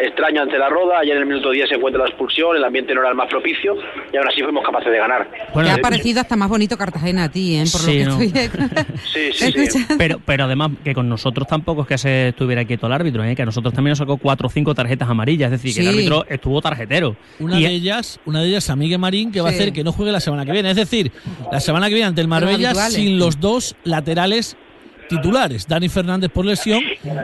extraño 0.00 0.42
ante 0.42 0.58
la 0.58 0.68
roda. 0.68 0.98
Ayer 1.00 1.16
en 1.16 1.22
el 1.22 1.26
minuto 1.28 1.50
10 1.50 1.68
se 1.68 1.74
encuentra 1.76 2.02
la 2.02 2.08
expulsión, 2.08 2.56
el 2.56 2.64
ambiente 2.64 2.94
no 2.94 3.00
era 3.00 3.10
el 3.10 3.16
más 3.16 3.28
propicio 3.28 3.76
y 4.12 4.16
aún 4.16 4.28
así 4.28 4.42
fuimos 4.42 4.64
capaces 4.64 4.90
de 4.92 4.98
ganar. 4.98 5.28
Bueno, 5.54 5.68
Te 5.68 5.72
ha 5.72 5.76
de- 5.76 5.82
parecido 5.82 6.20
hasta 6.20 6.36
más 6.36 6.48
bonito 6.48 6.76
Cartagena 6.76 7.24
a 7.24 7.28
ti, 7.30 7.56
¿eh? 7.56 7.64
Por 7.70 7.80
Sí, 7.80 8.04
lo 8.04 8.12
¿no? 8.12 8.18
que 8.18 8.24
estoy 8.24 9.32
Sí, 9.32 9.32
sí. 9.70 9.86
Pero, 9.98 10.20
pero 10.24 10.44
además 10.44 10.70
que 10.84 10.94
con 10.94 11.08
nosotros 11.08 11.46
tampoco 11.46 11.82
es 11.82 11.88
que 11.88 11.98
se 11.98 12.28
estuviera 12.28 12.64
quieto 12.64 12.86
el 12.86 12.92
árbitro, 12.92 13.22
¿eh? 13.24 13.34
que 13.36 13.42
a 13.42 13.46
nosotros 13.46 13.72
también 13.74 13.90
nos 13.92 13.98
sacó 13.98 14.16
cuatro 14.16 14.46
o 14.46 14.50
cinco 14.50 14.74
tarjetas 14.74 15.08
amarillas, 15.08 15.52
es 15.52 15.62
decir, 15.62 15.74
que 15.74 15.80
el 15.88 15.94
árbitro 15.94 16.24
estuvo 16.28 16.60
tarjetero. 16.60 17.16
Una 17.38 17.58
Y- 17.60 17.64
de 17.64 17.70
ellas, 17.70 18.20
una 18.24 18.40
de 18.42 18.48
ellas 18.48 18.68
a 18.70 18.76
Miguel 18.76 18.98
Marín, 18.98 19.30
que 19.32 19.40
va 19.40 19.48
a 19.48 19.52
hacer 19.52 19.72
que 19.72 19.84
no 19.84 19.92
juegue 19.92 20.12
la 20.12 20.20
semana 20.20 20.44
que 20.44 20.52
viene. 20.52 20.70
Es 20.70 20.76
decir, 20.76 21.12
la 21.50 21.60
semana 21.60 21.88
que 21.88 21.94
viene 21.94 22.08
ante 22.08 22.20
el 22.20 22.28
Marbella 22.28 22.74
sin 22.74 23.18
los 23.18 23.38
dos 23.40 23.76
laterales 23.84 24.56
titulares, 25.16 25.66
Dani 25.68 25.88
Fernández 25.88 26.30
por 26.30 26.44
lesión 26.44 26.80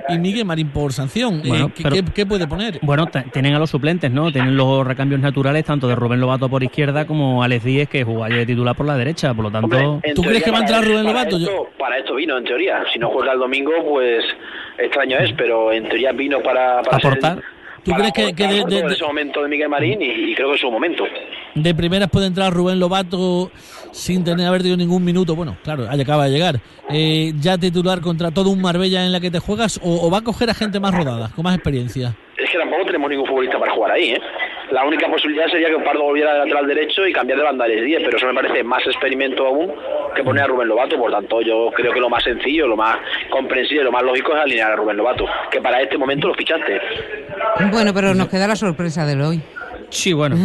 y 0.08 0.18
Miguel 0.18 0.44
Marín 0.44 0.68
por 0.68 0.92
sanción. 0.92 1.40
Eh, 1.44 1.48
Bueno, 1.48 1.72
¿qué, 1.74 1.82
pero- 1.82 1.96
qué- 1.96 2.04
qué 2.14 2.26
puede 2.26 2.46
poner? 2.46 2.78
Bueno, 2.82 3.06
tienen 3.32 3.54
a 3.54 3.58
los 3.58 3.70
suplentes, 3.70 4.10
¿no? 4.10 4.30
Tienen 4.32 4.56
los 4.56 4.86
recambios 4.86 5.20
naturales 5.20 5.64
tanto 5.64 5.88
de 5.88 5.94
Rubén 5.94 6.20
Lobato 6.20 6.48
por 6.48 6.62
izquierda 6.62 7.06
como 7.06 7.42
Alex 7.42 7.64
Díez, 7.64 7.88
que 7.88 8.04
jugó 8.04 8.24
ayer 8.24 8.38
de 8.38 8.46
titular 8.46 8.74
por 8.76 8.86
la 8.86 8.96
derecha. 8.96 9.32
Por 9.34 9.44
lo 9.44 9.50
tanto, 9.50 9.76
Hombre, 9.76 10.14
¿Tú 10.14 10.22
crees 10.22 10.42
que 10.42 10.50
va 10.50 10.58
a 10.58 10.60
para 10.62 10.76
entrar 10.76 10.90
Rubén 10.92 11.06
Lobato? 11.06 11.38
Yo- 11.38 11.68
para 11.78 11.98
esto 11.98 12.14
vino, 12.14 12.36
en 12.38 12.44
teoría. 12.44 12.82
Si 12.92 12.98
no 12.98 13.08
juega 13.10 13.32
el 13.32 13.38
domingo, 13.38 13.72
pues 13.88 14.24
extraño 14.78 15.18
es, 15.18 15.32
pero 15.32 15.72
en 15.72 15.84
teoría 15.88 16.12
vino 16.12 16.40
para, 16.40 16.82
para 16.82 16.98
ser- 16.98 17.06
Aportar. 17.10 17.42
¿Tú 17.88 17.96
para 17.98 18.10
crees 18.12 18.28
que- 18.30 18.34
que 18.34 18.46
de- 18.48 18.64
de- 18.64 18.82
de- 18.88 18.94
ese 18.94 19.04
momento 19.04 19.42
de 19.42 19.48
Miguel 19.48 19.68
Marín 19.68 20.00
y, 20.02 20.06
y 20.30 20.34
creo 20.34 20.48
que 20.50 20.54
es 20.56 20.60
su 20.60 20.70
momento. 20.70 21.04
De 21.54 21.74
primeras 21.74 22.08
puede 22.10 22.26
entrar 22.26 22.52
Rubén 22.52 22.78
Lobato 22.78 23.50
sin 23.92 24.22
tener 24.24 24.46
haber 24.46 24.60
tenido 24.60 24.76
ningún 24.76 25.04
minuto. 25.04 25.34
Bueno, 25.34 25.56
claro, 25.64 25.86
ahí 25.88 26.00
acaba 26.00 26.26
de 26.26 26.30
llegar. 26.30 26.60
Eh, 26.90 27.32
ya 27.40 27.58
titular 27.58 28.00
contra 28.00 28.30
todo 28.30 28.50
un 28.50 28.60
Marbella 28.60 29.04
en 29.04 29.12
la 29.12 29.20
que 29.20 29.30
te 29.30 29.38
juegas 29.40 29.80
o, 29.82 30.06
o 30.06 30.10
va 30.10 30.18
a 30.18 30.22
coger 30.22 30.50
a 30.50 30.54
gente 30.54 30.78
más 30.80 30.94
rodada, 30.94 31.30
con 31.34 31.42
más 31.44 31.54
experiencia. 31.54 32.16
Es 32.36 32.50
que 32.50 32.58
tampoco 32.58 32.84
tenemos 32.86 33.10
ningún 33.10 33.26
futbolista 33.26 33.58
para 33.58 33.72
jugar 33.72 33.92
ahí, 33.92 34.10
¿eh? 34.10 34.20
La 34.70 34.84
única 34.84 35.08
posibilidad 35.08 35.46
sería 35.48 35.68
que 35.68 35.78
Pardo 35.78 36.02
volviera 36.02 36.32
de 36.32 36.38
lateral 36.40 36.66
derecho 36.66 37.06
y 37.06 37.12
cambiar 37.12 37.38
de 37.38 37.44
banda 37.44 37.64
a 37.64 37.68
10, 37.68 38.02
pero 38.04 38.16
eso 38.16 38.26
me 38.26 38.34
parece 38.34 38.62
más 38.62 38.86
experimento 38.86 39.46
aún 39.46 39.72
que 40.14 40.22
poner 40.22 40.44
a 40.44 40.46
Rubén 40.46 40.68
Lobato. 40.68 40.98
Por 40.98 41.10
tanto, 41.10 41.40
yo 41.40 41.70
creo 41.74 41.92
que 41.92 42.00
lo 42.00 42.10
más 42.10 42.22
sencillo, 42.22 42.66
lo 42.66 42.76
más 42.76 42.96
comprensible, 43.30 43.84
lo 43.84 43.92
más 43.92 44.02
lógico 44.02 44.34
es 44.36 44.42
alinear 44.42 44.72
a 44.72 44.76
Rubén 44.76 44.96
Lobato, 44.96 45.26
que 45.50 45.60
para 45.60 45.80
este 45.80 45.96
momento 45.96 46.28
lo 46.28 46.34
fichaste. 46.34 46.80
Bueno, 47.70 47.94
pero 47.94 48.14
nos 48.14 48.28
queda 48.28 48.46
la 48.46 48.56
sorpresa 48.56 49.06
del 49.06 49.22
hoy. 49.22 49.42
Sí, 49.90 50.12
bueno. 50.12 50.36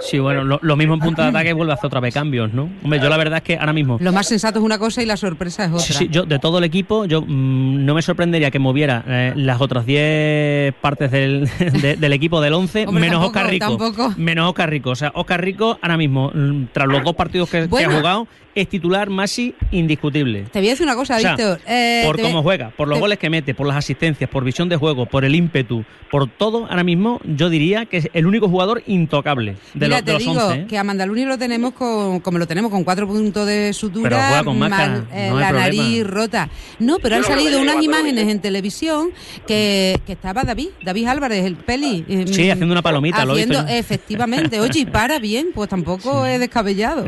Sí, 0.00 0.18
bueno, 0.18 0.42
lo, 0.42 0.58
lo 0.62 0.74
mismo 0.76 0.94
en 0.94 1.00
punta 1.00 1.22
de 1.22 1.28
ataque 1.28 1.52
vuelve 1.52 1.70
a 1.70 1.74
hacer 1.76 1.86
otra 1.86 2.00
vez 2.00 2.12
cambios, 2.12 2.52
¿no? 2.52 2.68
Hombre, 2.82 2.98
yo 3.00 3.08
la 3.08 3.16
verdad 3.16 3.36
es 3.36 3.44
que 3.44 3.56
ahora 3.56 3.72
mismo 3.72 3.98
Lo 4.00 4.12
más 4.12 4.26
sensato 4.26 4.58
es 4.58 4.64
una 4.64 4.76
cosa 4.76 5.00
y 5.00 5.06
la 5.06 5.16
sorpresa 5.16 5.64
es 5.66 5.70
otra. 5.70 5.80
Sí, 5.84 5.92
sí, 5.92 6.08
yo 6.10 6.24
de 6.24 6.40
todo 6.40 6.58
el 6.58 6.64
equipo, 6.64 7.04
yo 7.04 7.22
mm, 7.22 7.84
no 7.84 7.94
me 7.94 8.02
sorprendería 8.02 8.50
que 8.50 8.58
moviera 8.58 9.04
eh, 9.06 9.32
las 9.36 9.60
otras 9.60 9.86
10 9.86 10.74
partes 10.80 11.08
del, 11.12 11.48
de- 11.80 11.94
del 11.96 12.12
equipo 12.14 12.40
del 12.40 12.54
11, 12.54 12.86
Hombre, 12.88 13.00
menos 13.00 13.20
tampoco, 13.20 13.28
Oscar 13.38 13.50
Rico. 13.50 13.66
tampoco. 13.68 14.14
Menos 14.16 14.48
Oscar 14.48 14.70
Rico. 14.70 14.90
O 14.90 14.96
sea, 14.96 15.12
Oscar 15.14 15.40
Rico 15.40 15.78
ahora 15.80 15.96
mismo, 15.96 16.32
mm, 16.34 16.64
tras 16.72 16.88
los 16.88 17.04
dos 17.04 17.14
partidos 17.14 17.48
que, 17.48 17.58
ha 17.58 17.68
jugado, 17.68 18.26
es 18.54 18.68
titular 18.68 19.08
Masi 19.10 19.54
indiscutible. 19.70 20.44
Te 20.52 20.58
voy 20.60 20.68
a 20.68 20.70
decir 20.72 20.84
una 20.86 20.94
cosa, 20.94 21.16
O 21.16 21.20
sea, 21.20 21.34
Víctor. 21.36 21.60
Eh, 21.66 22.02
por 22.06 22.20
cómo 22.20 22.42
juega, 22.42 22.70
por 22.70 22.88
los 22.88 22.96
te- 22.96 23.00
goles 23.00 23.18
que 23.18 23.30
mete, 23.30 23.54
por 23.54 23.66
las 23.66 23.76
asistencias, 23.76 24.28
por 24.30 24.44
visión 24.44 24.68
de 24.68 24.76
juego, 24.76 25.06
por 25.06 25.24
el 25.24 25.34
ímpetu, 25.34 25.84
por 26.10 26.28
todo, 26.28 26.66
ahora 26.66 26.84
mismo 26.84 27.20
yo 27.24 27.48
diría 27.48 27.86
que 27.86 27.98
es 27.98 28.08
el 28.12 28.26
único 28.26 28.48
jugador 28.48 28.82
intocable 28.86 29.56
de, 29.74 29.86
Mira, 29.86 29.88
los- 29.88 29.96
de 29.98 30.02
te 30.02 30.12
los 30.12 30.18
digo 30.20 30.32
11. 30.46 30.60
¿eh? 30.60 30.66
que 30.68 30.78
a 30.78 30.84
Mandaluni 30.84 31.24
lo 31.24 31.38
tenemos 31.38 31.72
con, 31.72 32.20
como 32.20 32.38
lo 32.38 32.46
tenemos 32.46 32.70
con 32.70 32.84
cuatro 32.84 33.06
puntos 33.08 33.46
de 33.46 33.72
sutura, 33.72 34.08
Pero 34.10 34.22
juega 34.22 34.44
con 34.44 34.58
máscara, 34.58 34.88
mal- 34.92 35.06
eh, 35.12 35.28
no 35.30 35.38
la 35.40 35.48
problema. 35.48 35.82
nariz 35.82 36.06
rota. 36.06 36.48
No, 36.78 36.98
pero 36.98 37.16
han 37.16 37.24
salido 37.24 37.60
unas 37.60 37.82
imágenes 37.82 38.28
en 38.28 38.40
televisión 38.40 39.10
que, 39.46 40.00
que 40.06 40.12
estaba 40.12 40.42
David, 40.44 40.68
David 40.84 41.06
Álvarez, 41.06 41.44
el 41.44 41.56
peli. 41.56 42.04
eh, 42.08 42.24
Sí, 42.26 42.50
haciendo 42.50 42.72
una 42.72 42.82
palomita, 42.82 43.24
lo 43.24 43.32
he 43.36 43.42
haciendo, 43.42 43.60
visto. 43.64 43.72
Efectivamente, 43.78 44.60
oye, 44.60 44.80
y 44.80 44.86
para 44.86 45.18
bien, 45.18 45.48
pues 45.54 45.68
tampoco 45.68 46.26
es 46.26 46.38
descabellado. 46.40 47.04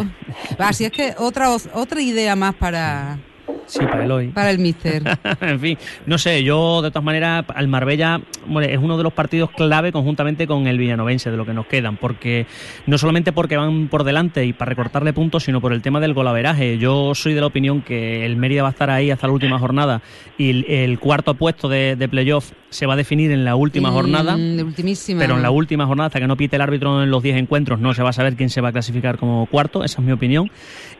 Así 0.58 0.84
es 0.84 0.92
que 0.92 1.14
otra, 1.34 1.50
otra 1.74 2.00
idea 2.00 2.36
más 2.36 2.54
para, 2.54 3.18
Sí, 3.66 3.80
para 3.80 4.04
Eloy. 4.04 4.28
para 4.28 4.50
el 4.50 4.58
mister. 4.58 5.02
en 5.40 5.60
fin, 5.60 5.78
no 6.06 6.18
sé, 6.18 6.42
yo 6.42 6.82
de 6.82 6.90
todas 6.90 7.04
maneras, 7.04 7.44
al 7.54 7.68
Marbella 7.68 8.20
es 8.62 8.78
uno 8.78 8.96
de 8.96 9.02
los 9.02 9.12
partidos 9.12 9.50
clave 9.50 9.92
conjuntamente 9.92 10.46
con 10.46 10.66
el 10.66 10.78
Villanovense 10.78 11.30
de 11.30 11.36
lo 11.36 11.46
que 11.46 11.54
nos 11.54 11.66
quedan, 11.66 11.96
porque 11.96 12.46
no 12.86 12.98
solamente 12.98 13.32
porque 13.32 13.56
van 13.56 13.88
por 13.88 14.04
delante 14.04 14.44
y 14.44 14.52
para 14.52 14.70
recortarle 14.70 15.12
puntos, 15.12 15.44
sino 15.44 15.60
por 15.60 15.72
el 15.72 15.82
tema 15.82 16.00
del 16.00 16.14
golaveraje. 16.14 16.78
Yo 16.78 17.14
soy 17.14 17.34
de 17.34 17.40
la 17.40 17.46
opinión 17.46 17.82
que 17.82 18.26
el 18.26 18.36
Mérida 18.36 18.62
va 18.62 18.68
a 18.68 18.72
estar 18.72 18.90
ahí 18.90 19.10
hasta 19.10 19.26
la 19.26 19.32
última 19.32 19.58
jornada 19.58 20.02
y 20.38 20.50
el, 20.50 20.64
el 20.68 20.98
cuarto 20.98 21.34
puesto 21.34 21.68
de, 21.68 21.96
de 21.96 22.08
playoff 22.08 22.52
se 22.74 22.86
va 22.86 22.94
a 22.94 22.96
definir 22.96 23.30
en 23.30 23.44
la 23.44 23.54
última 23.56 23.90
jornada. 23.90 24.36
Mm, 24.36 24.56
de 24.56 24.62
ultimísima. 24.64 25.20
Pero 25.20 25.36
en 25.36 25.42
la 25.42 25.50
última 25.50 25.86
jornada, 25.86 26.08
hasta 26.08 26.20
que 26.20 26.26
no 26.26 26.36
pite 26.36 26.56
el 26.56 26.62
árbitro 26.62 27.02
en 27.02 27.10
los 27.10 27.22
10 27.22 27.36
encuentros, 27.36 27.78
no 27.78 27.94
se 27.94 28.02
va 28.02 28.10
a 28.10 28.12
saber 28.12 28.36
quién 28.36 28.50
se 28.50 28.60
va 28.60 28.70
a 28.70 28.72
clasificar 28.72 29.16
como 29.16 29.46
cuarto, 29.46 29.84
esa 29.84 30.00
es 30.00 30.06
mi 30.06 30.12
opinión. 30.12 30.50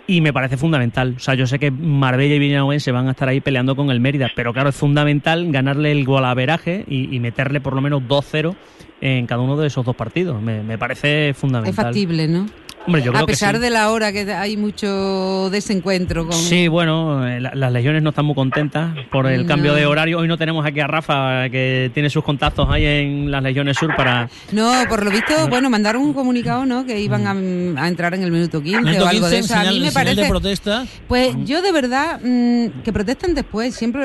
Y 0.06 0.21
me 0.21 0.33
parece 0.33 0.56
fundamental. 0.56 1.14
O 1.16 1.21
sea, 1.21 1.35
yo 1.35 1.47
sé 1.47 1.59
que 1.59 1.71
Marbella 1.71 2.35
y 2.35 2.38
Villanovense 2.38 2.53
van 2.92 3.08
a 3.08 3.12
estar 3.12 3.28
ahí 3.28 3.40
peleando 3.40 3.76
con 3.76 3.90
el 3.90 4.00
Mérida, 4.00 4.30
pero 4.34 4.52
claro, 4.52 4.70
es 4.70 4.76
fundamental 4.76 5.50
ganarle 5.50 5.92
el 5.92 6.04
golaveraje 6.04 6.84
y, 6.88 7.14
y 7.14 7.20
meterle 7.20 7.61
por 7.61 7.75
lo 7.75 7.80
menos 7.80 8.02
2-0 8.02 8.54
en 9.00 9.26
cada 9.26 9.42
uno 9.42 9.56
de 9.56 9.66
esos 9.66 9.84
dos 9.84 9.96
partidos. 9.96 10.40
Me, 10.40 10.62
me 10.62 10.78
parece 10.78 11.34
fundamental. 11.34 11.70
Es 11.70 11.76
factible, 11.76 12.28
¿no? 12.28 12.46
Hombre, 12.86 13.02
yo 13.02 13.12
creo 13.12 13.24
a 13.24 13.26
pesar 13.26 13.52
que 13.52 13.58
sí. 13.58 13.62
de 13.64 13.70
la 13.70 13.90
hora 13.90 14.12
que 14.12 14.30
hay 14.30 14.58
mucho 14.58 15.48
desencuentro 15.50 16.24
con... 16.26 16.34
Sí, 16.34 16.68
bueno, 16.68 17.26
eh, 17.26 17.40
la- 17.40 17.54
las 17.54 17.72
legiones 17.72 18.02
no 18.02 18.10
están 18.10 18.26
muy 18.26 18.34
contentas 18.34 18.94
por 19.10 19.26
el 19.26 19.42
No. 19.42 19.48
cambio 19.48 19.72
de 19.74 19.86
horario. 19.86 20.18
Hoy 20.18 20.28
no 20.28 20.36
tenemos 20.36 20.66
aquí 20.66 20.80
a 20.80 20.86
Rafa, 20.86 21.48
que 21.48 21.90
tiene 21.94 22.10
sus 22.10 22.22
contactos 22.22 22.68
ahí 22.70 22.84
en 22.84 23.30
las 23.30 23.42
legiones 23.42 23.78
sur 23.78 23.94
para... 23.96 24.28
No, 24.52 24.70
por 24.88 25.02
lo 25.02 25.10
visto, 25.10 25.32
bueno, 25.48 25.70
mandaron 25.70 26.02
un 26.02 26.12
comunicado, 26.12 26.66
¿no? 26.66 26.84
Que 26.84 27.00
iban 27.00 27.26
a, 27.26 27.82
a 27.82 27.88
entrar 27.88 28.12
en 28.14 28.22
el 28.22 28.30
minuto 28.30 28.62
15 28.62 28.82
Minuto 28.82 29.04
o 29.04 29.08
algo 29.08 29.20
15, 29.28 29.34
de 29.34 29.38
eso. 29.40 29.54
A 29.54 29.56
señal- 29.60 29.74
mí 29.74 29.80
me 29.80 29.90
señal 29.90 30.04
de 30.06 30.12
parece... 30.14 30.28
protesta. 30.28 30.86
Pues 31.08 31.34
yo 31.46 31.62
de 31.62 31.72
verdad, 31.72 32.20
mm, 32.22 32.82
que 32.82 32.92
protesten 32.92 33.34
después, 33.34 33.74
siempre, 33.74 34.04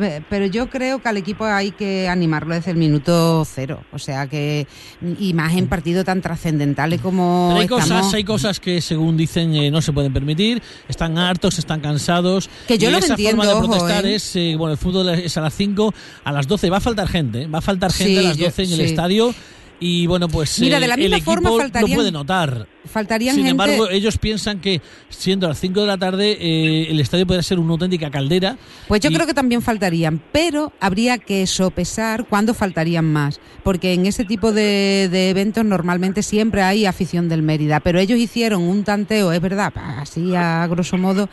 eh, 0.00 0.22
pero 0.30 0.46
yo 0.46 0.70
creo 0.70 0.98
que 1.00 1.08
al 1.10 1.18
equipo 1.18 1.44
hay 1.44 1.72
que 1.72 2.08
animarlo 2.08 2.54
desde 2.54 2.70
el 2.70 2.78
minuto 2.78 3.44
cero. 3.44 3.82
O 3.92 3.98
sea 3.98 4.26
que, 4.28 4.66
y 5.18 5.34
más 5.34 5.54
en 5.54 5.66
partidos 5.66 6.06
tan 6.06 6.22
trascendentales 6.22 7.02
como 7.02 7.48
Pero 7.50 7.58
hay 7.60 7.64
estamos- 7.66 7.84
cosas, 8.06 8.13
hay 8.16 8.24
cosas 8.24 8.60
que 8.60 8.80
según 8.80 9.16
dicen 9.16 9.54
eh, 9.54 9.70
no 9.70 9.82
se 9.82 9.92
pueden 9.92 10.12
permitir, 10.12 10.62
están 10.88 11.18
hartos, 11.18 11.58
están 11.58 11.80
cansados. 11.80 12.48
Que 12.68 12.78
yo 12.78 12.88
y 12.88 12.92
lo 12.92 12.98
esa 12.98 13.14
entiendo, 13.14 13.42
forma 13.42 13.46
de 13.46 13.52
ojo, 13.58 13.68
protestar 13.68 14.06
¿eh? 14.06 14.14
es, 14.16 14.36
eh, 14.36 14.54
bueno, 14.56 14.72
el 14.72 14.78
fútbol 14.78 15.08
es 15.10 15.36
a 15.36 15.40
las 15.40 15.54
5, 15.54 15.94
a 16.24 16.32
las 16.32 16.46
12 16.46 16.70
va 16.70 16.76
a 16.78 16.80
faltar 16.80 17.08
gente, 17.08 17.42
¿eh? 17.42 17.46
va 17.46 17.58
a 17.58 17.62
faltar 17.62 17.92
gente 17.92 18.12
Sí, 18.20 18.26
a 18.26 18.28
las 18.28 18.36
yo- 18.36 18.46
12 18.46 18.62
en 18.64 18.70
el 18.72 18.76
sí. 18.78 18.82
estadio 18.84 19.34
y 19.80 20.06
bueno, 20.06 20.28
pues 20.28 20.58
Mira, 20.60 20.80
de 20.80 20.86
la 20.88 20.94
el 20.94 21.00
misma 21.00 21.16
equipo 21.16 21.32
forma 21.32 21.50
lo 21.50 21.56
faltarían- 21.58 21.94
puede 21.96 22.12
notar. 22.12 22.68
Faltarían 22.84 23.34
Sin 23.34 23.44
gente... 23.46 23.50
embargo, 23.62 23.88
ellos 23.90 24.18
piensan 24.18 24.60
que 24.60 24.80
siendo 25.08 25.46
a 25.46 25.50
las 25.50 25.60
5 25.60 25.80
de 25.80 25.86
la 25.86 25.96
tarde 25.98 26.36
eh, 26.40 26.86
el 26.90 27.00
estadio 27.00 27.26
puede 27.26 27.42
ser 27.42 27.58
una 27.58 27.72
auténtica 27.72 28.10
caldera. 28.10 28.56
Pues 28.88 29.00
yo 29.00 29.10
y- 29.10 29.14
creo 29.14 29.26
que 29.26 29.34
también 29.34 29.62
faltarían, 29.62 30.20
pero 30.32 30.72
habría 30.80 31.18
que 31.18 31.46
sopesar 31.46 32.26
cuándo 32.26 32.52
faltarían 32.54 33.04
más, 33.10 33.40
porque 33.62 33.94
en 33.94 34.06
ese 34.06 34.24
tipo 34.24 34.52
de, 34.52 35.08
de 35.10 35.30
eventos 35.30 35.64
normalmente 35.64 36.22
siempre 36.22 36.62
hay 36.62 36.86
afición 36.86 37.28
del 37.28 37.42
Mérida, 37.42 37.80
pero 37.80 37.98
ellos 37.98 38.18
hicieron 38.18 38.62
un 38.62 38.84
tanteo, 38.84 39.32
es 39.32 39.40
verdad, 39.40 39.72
así 39.98 40.34
a 40.34 40.66
grosso 40.66 40.98
modo, 40.98 41.28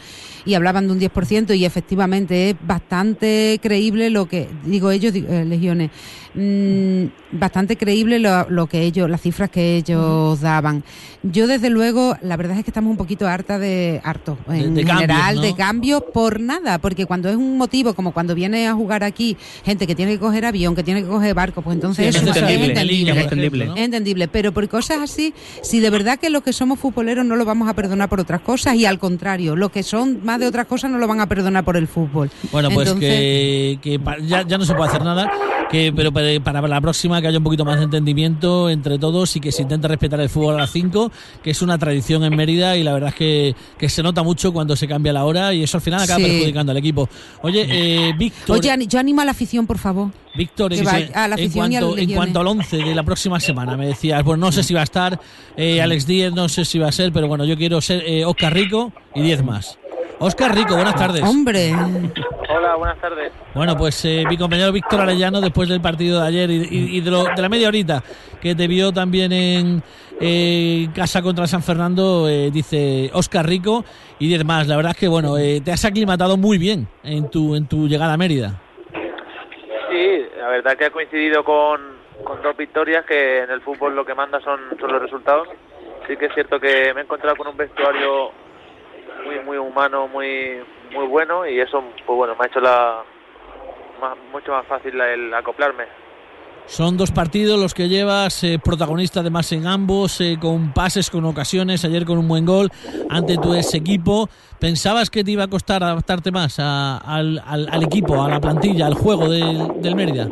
y 0.46 0.53
hablaban 0.55 0.88
de 0.88 0.93
un 0.93 1.00
10% 1.00 1.55
y 1.58 1.65
efectivamente 1.65 2.51
es 2.51 2.55
bastante 2.65 3.60
creíble 3.62 4.10
lo 4.10 4.27
que, 4.27 4.48
digo 4.65 4.89
ellos, 4.91 5.13
digo, 5.13 5.27
eh, 5.31 5.46
legiones, 5.46 5.91
mm, 6.34 7.38
bastante 7.38 7.75
creíble 7.77 8.20
lo, 8.20 8.50
lo 8.50 8.67
que 8.67 8.81
ellos, 8.81 9.10
las 9.10 9.22
cifras 9.22 9.50
que 9.50 9.77
ellos 9.77 10.39
daban. 10.41 10.84
Yo 11.24 11.40
Yo 11.41 11.48
desde 11.48 11.71
luego, 11.71 12.15
la 12.21 12.38
verdad 12.38 12.55
es 12.60 12.63
que 12.63 12.69
estamos 12.69 12.91
un 12.91 12.98
poquito 12.98 13.27
harta 13.27 13.57
de 13.57 14.00
harto 14.03 14.38
en 14.48 14.75
De- 14.75 14.83
de 14.83 14.88
general 14.91 15.07
cambios, 15.07 15.36
¿no? 15.38 15.41
de 15.41 15.55
cambios 15.55 16.03
por 16.13 16.39
nada, 16.39 16.77
porque 16.77 17.07
cuando 17.07 17.29
es 17.29 17.36
un 17.36 17.57
motivo 17.57 17.95
como 17.95 18.12
cuando 18.13 18.36
viene 18.36 18.67
a 18.67 18.74
jugar 18.75 19.03
aquí 19.03 19.36
gente 19.65 19.88
que 19.88 19.95
tiene 19.95 20.12
que 20.12 20.19
coger 20.19 20.45
avión, 20.45 20.75
que 20.75 20.83
tiene 20.83 21.01
que 21.01 21.07
coger 21.07 21.33
barco, 21.33 21.63
pues 21.63 21.74
entonces 21.74 22.13
Sí, 22.13 22.19
eso 22.21 22.29
es 22.29 22.38
es 22.38 22.43
entendible, 22.43 23.12
es 23.13 23.17
entendible. 23.24 23.65
Es 23.75 23.81
entendible, 23.86 24.27
pero 24.27 24.51
por 24.51 24.69
cosas 24.69 25.00
así, 25.01 25.33
si 25.63 25.79
de 25.79 25.89
verdad 25.89 26.19
que 26.19 26.29
los 26.29 26.43
que 26.43 26.53
somos 26.53 26.77
futboleros 26.77 27.25
no 27.25 27.36
lo 27.36 27.43
vamos 27.43 27.67
a 27.67 27.74
perdonar 27.74 28.07
por 28.07 28.19
otras 28.19 28.41
cosas 28.41 28.75
y 28.75 28.86
al 28.86 29.00
contrario, 29.00 29.55
los 29.55 29.71
que 29.71 29.81
son 29.81 30.24
más 30.24 30.39
de 30.39 30.45
otras 30.45 30.67
cosas 30.67 30.91
no 30.91 31.00
lo 31.00 31.07
van 31.07 31.21
a 31.21 31.25
perdonar 31.25 31.63
por 31.65 31.75
el 31.75 31.88
fútbol. 31.88 32.29
Bueno, 32.51 32.69
pues 32.69 32.88
Entonces, 32.88 33.10
que, 33.10 33.79
que 33.81 34.00
ya, 34.27 34.43
ya 34.45 34.60
no 34.60 34.65
se 34.65 34.75
puede 34.75 34.89
hacer 34.89 35.03
nada, 35.03 35.27
que 35.72 35.94
pero 35.96 36.12
para, 36.12 36.28
para 36.44 36.68
la 36.68 36.82
próxima 36.82 37.22
que 37.22 37.28
haya 37.28 37.38
un 37.38 37.44
poquito 37.44 37.63
más 37.66 37.78
de 37.78 37.86
entendimiento 37.86 38.70
entre 38.70 39.00
todos 39.00 39.36
y 39.36 39.40
que 39.40 39.51
se 39.51 39.62
intente 39.62 39.88
respetar 39.88 40.20
el 40.20 40.30
fútbol 40.30 40.56
a 40.56 40.60
las 40.60 40.72
5, 40.72 41.12
que 41.44 41.51
es 41.51 41.62
una 41.62 41.78
tradición 41.78 42.24
en 42.24 42.36
Mérida 42.36 42.75
y 42.78 42.84
la 42.84 42.94
verdad 42.94 43.10
es 43.10 43.16
que, 43.16 43.56
que 43.78 43.90
se 43.90 44.04
nota 44.04 44.22
mucho 44.24 44.51
cuando 44.54 44.75
se 44.75 44.88
cambia 44.88 45.13
la 45.13 45.25
hora 45.25 45.54
y 45.54 45.63
eso 45.63 45.78
al 45.78 45.82
final 45.82 46.01
acaba 46.01 46.20
Sí. 46.20 46.25
perjudicando 46.25 46.72
al 46.72 46.78
equipo. 46.78 47.08
Oye, 47.42 47.66
eh, 47.70 48.13
Víctor, 48.18 48.58
Oye, 48.60 48.86
yo 48.88 49.00
animo 49.00 49.22
a 49.22 49.25
la 49.25 49.32
afición, 49.32 49.66
por 49.66 49.78
favor. 49.78 50.10
Víctor, 50.36 50.74
en- 50.74 50.86
vaya 50.86 51.10
a 51.13 51.28
la 51.28 51.36
en, 51.36 51.51
cuanto, 51.51 51.98
en 51.98 52.13
cuanto 52.13 52.40
al 52.40 52.48
11 52.48 52.78
de 52.78 52.96
la 52.96 53.04
próxima 53.04 53.40
semana, 53.40 53.75
me 53.78 53.88
decías, 53.88 54.24
pues 54.24 54.40
no 54.40 54.51
sé 54.51 54.63
si 54.63 54.74
va 54.74 54.82
a 54.82 54.84
estar 54.84 55.20
eh, 55.58 55.82
Alex 55.82 56.06
Díez, 56.08 56.32
no 56.34 56.48
sé 56.50 56.63
si 56.66 56.80
va 56.80 56.88
a 56.88 56.92
ser, 56.92 57.12
pero 57.12 57.28
bueno, 57.28 57.44
yo 57.46 57.58
quiero 57.58 57.82
ser 57.82 58.04
eh, 58.06 58.24
Oscar 58.25 58.54
Rico 58.54 58.94
y 59.16 59.22
10 59.22 59.44
más. 59.44 59.78
Oscar 60.24 60.54
Rico, 60.56 60.75
buenas 60.75 60.94
tardes. 60.96 61.24
Hombre, 61.24 61.72
Hola, 62.50 62.75
buenas 62.75 63.00
tardes. 63.00 63.32
Bueno, 63.56 63.75
pues 63.75 64.06
eh, 64.06 64.24
mi 64.30 64.38
compañero 64.38 64.72
Víctor 64.72 65.01
Arellano, 65.01 65.42
después 65.42 65.68
del 65.68 65.82
partido 65.82 66.22
de 66.22 66.28
ayer 66.28 66.50
y, 66.51 66.56
y- 66.70 66.98
y 66.98 67.01
de, 67.01 67.10
lo- 67.10 67.24
de 67.24 67.42
la 67.42 67.50
media 67.50 67.68
horita 67.68 68.04
que 68.40 68.54
te 68.54 68.68
vio 68.68 68.92
también 68.92 69.32
en 69.32 69.82
eh, 70.20 70.88
casa 70.94 71.24
contra 71.24 71.48
San 71.48 71.63
Fernando, 71.63 72.28
eh, 72.30 72.51
dice 72.51 73.10
Oscar 73.13 73.48
Rico 73.48 73.84
y 74.20 74.28
10 74.28 74.46
más. 74.46 74.68
La 74.68 74.75
verdad 74.75 74.92
es 74.92 74.98
que, 75.00 75.08
bueno, 75.08 75.38
eh, 75.40 75.60
te 75.66 75.72
has 75.72 75.84
aclimatado 75.86 76.38
muy 76.38 76.60
bien 76.60 76.88
en 77.04 77.30
tu, 77.32 77.56
en 77.56 77.68
tu 77.68 77.88
llegada 77.88 78.13
a 78.13 78.18
Mérida. 78.18 78.62
Sí, 79.90 80.25
la 80.38 80.50
verdad 80.50 80.78
que 80.78 80.86
ha 80.86 80.92
coincidido 80.92 81.44
con, 81.44 81.82
con 82.24 82.42
dos 82.44 82.56
victorias 82.56 83.06
que 83.08 83.40
en 83.40 83.50
el 83.50 83.62
fútbol 83.62 83.96
lo 83.96 84.06
que 84.06 84.13
manda 84.13 84.40
son, 84.42 84.60
son 84.80 84.92
los 84.92 85.01
resultados. 85.01 85.48
Sí 86.08 86.16
que 86.16 86.28
es 86.28 86.34
cierto 86.36 86.60
que 86.60 86.94
me 86.94 87.01
he 87.01 87.04
encontrado 87.04 87.36
con 87.36 87.48
un 87.48 87.58
vestuario 87.58 88.30
muy 89.25 89.40
muy 89.46 89.58
humano, 89.58 90.08
muy 90.08 90.60
muy 90.94 91.08
bueno 91.08 91.48
y 91.48 91.60
eso 91.60 91.84
pues 92.06 92.18
bueno 92.18 92.36
me 92.36 92.44
ha 92.46 92.48
hecho 92.48 92.60
la 92.60 93.04
más- 94.01 94.18
mucho 94.32 94.51
más 94.51 94.66
fácil 94.68 95.00
el 95.00 95.34
acoplarme. 95.34 95.86
Son 96.68 96.96
dos 96.96 97.12
partidos 97.12 97.60
los 97.60 97.74
que 97.74 97.90
llevas, 97.90 98.44
eh, 98.44 98.60
protagonista 98.63 99.20
además 99.22 99.51
en 99.51 99.66
ambos, 99.68 100.22
eh, 100.22 100.38
con 100.40 100.72
pases, 100.74 101.10
con 101.10 101.25
ocasiones, 101.25 101.84
ayer 101.84 102.06
con 102.06 102.18
un 102.20 102.28
buen 102.28 102.46
gol 102.46 102.70
ante 103.10 103.38
tu 103.38 103.54
ex 103.56 103.74
equipo. 103.74 104.30
¿Pensabas 104.60 105.10
que 105.10 105.24
te 105.24 105.32
iba 105.32 105.44
a 105.44 105.48
costar 105.48 105.84
adaptarte 105.84 106.32
más 106.32 106.60
a- 106.60 106.98
al, 107.00 107.42
al- 107.46 107.68
al 107.70 107.84
equipo, 107.84 108.22
a 108.24 108.30
la 108.30 108.40
plantilla, 108.40 108.86
al 108.86 108.94
juego 108.94 109.28
del, 109.30 109.82
del 109.82 109.96
Mérida? 109.96 110.28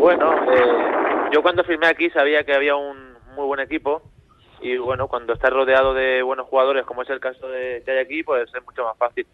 Bueno, 0.00 0.32
eh, 0.50 1.30
yo 1.32 1.42
cuando 1.42 1.62
firmé 1.62 1.86
aquí 1.86 2.10
sabía 2.10 2.42
que 2.44 2.54
había 2.54 2.74
un 2.74 2.96
muy 3.36 3.46
buen 3.46 3.60
equipo 3.60 4.02
y 4.62 4.76
bueno, 4.76 5.08
cuando 5.08 5.32
estás 5.32 5.52
rodeado 5.52 5.94
de 5.94 6.22
buenos 6.22 6.46
jugadores 6.46 6.84
como 6.86 7.02
es 7.02 7.10
el 7.10 7.20
caso 7.20 7.48
de 7.48 7.82
que 7.84 7.90
hay 7.90 7.98
aquí, 7.98 8.22
pues 8.22 8.48
es 8.54 8.64
mucho 8.64 8.84
más 8.84 8.96
fácil. 8.96 9.26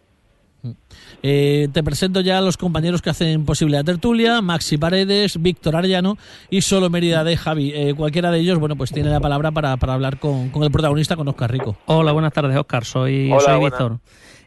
Eh, 1.22 1.68
te 1.72 1.82
presento 1.82 2.20
ya 2.20 2.38
a 2.38 2.40
los 2.40 2.56
compañeros 2.56 3.02
que 3.02 3.10
hacen 3.10 3.44
posible 3.44 3.76
la 3.76 3.84
tertulia, 3.84 4.40
Maxi 4.40 4.76
Paredes, 4.76 5.40
Víctor 5.40 5.76
Arellano 5.76 6.16
y 6.50 6.62
solo 6.62 6.90
Mérida 6.90 7.24
de 7.24 7.36
Javi. 7.36 7.72
Eh, 7.74 7.94
cualquiera 7.96 8.30
de 8.30 8.40
ellos, 8.40 8.58
bueno, 8.58 8.76
pues 8.76 8.92
tiene 8.92 9.10
la 9.10 9.20
palabra 9.20 9.50
para, 9.52 9.76
para 9.76 9.94
hablar 9.94 10.18
con, 10.18 10.50
con 10.50 10.62
el 10.64 10.70
protagonista, 10.70 11.16
con 11.16 11.28
Oscar 11.28 11.50
Rico. 11.50 11.76
Hola, 11.86 12.12
buenas 12.12 12.32
tardes, 12.32 12.56
Oscar. 12.56 12.84
Soy, 12.84 13.30
Hola, 13.30 13.40
soy 13.40 13.58
buenas. 13.58 14.00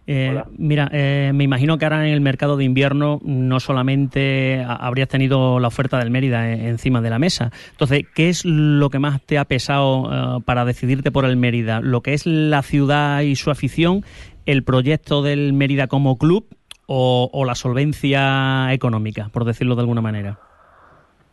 Eh, 0.08 0.42
mira, 0.58 0.90
eh, 0.92 1.32
me 1.34 1.44
imagino 1.44 1.78
que 1.78 1.86
ahora 1.86 2.06
en 2.06 2.12
el 2.14 2.22
mercado 2.22 2.58
de 2.58 2.64
invierno 2.64 3.20
no 3.24 3.60
solamente 3.60 4.64
ha- 4.68 4.76
habrías 4.76 5.08
tenido 5.08 5.60
la 5.60 5.68
oferta 5.68 6.00
del 6.00 6.10
Mérida 6.12 6.50
eh, 6.52 6.68
encima 6.70 7.02
de 7.02 7.10
la 7.12 7.20
mesa. 7.20 7.52
Entonces, 7.72 8.06
¿qué 8.14 8.30
es 8.30 8.44
lo 8.44 8.90
que 8.90 9.00
más 9.00 9.22
te 9.22 9.38
ha 9.38 9.46
pesado 9.46 10.38
eh, 10.40 10.42
para 10.44 10.66
decidirte 10.66 11.12
por 11.12 11.26
el 11.26 11.38
Mérida? 11.38 11.80
¿Lo 11.82 12.02
que 12.02 12.14
es 12.14 12.26
la 12.26 12.62
ciudad 12.64 13.22
y 13.22 13.36
su 13.36 13.52
afición, 13.52 14.04
el 14.46 14.64
proyecto 14.64 15.22
del 15.22 15.54
Mérida 15.54 15.88
como 15.88 16.18
club 16.18 16.46
o, 16.88 17.30
o 17.32 17.46
la 17.46 17.56
solvencia 17.56 18.74
económica, 18.74 19.30
por 19.32 19.46
decirlo 19.46 19.76
de 19.76 19.82
alguna 19.82 20.02
manera? 20.02 20.40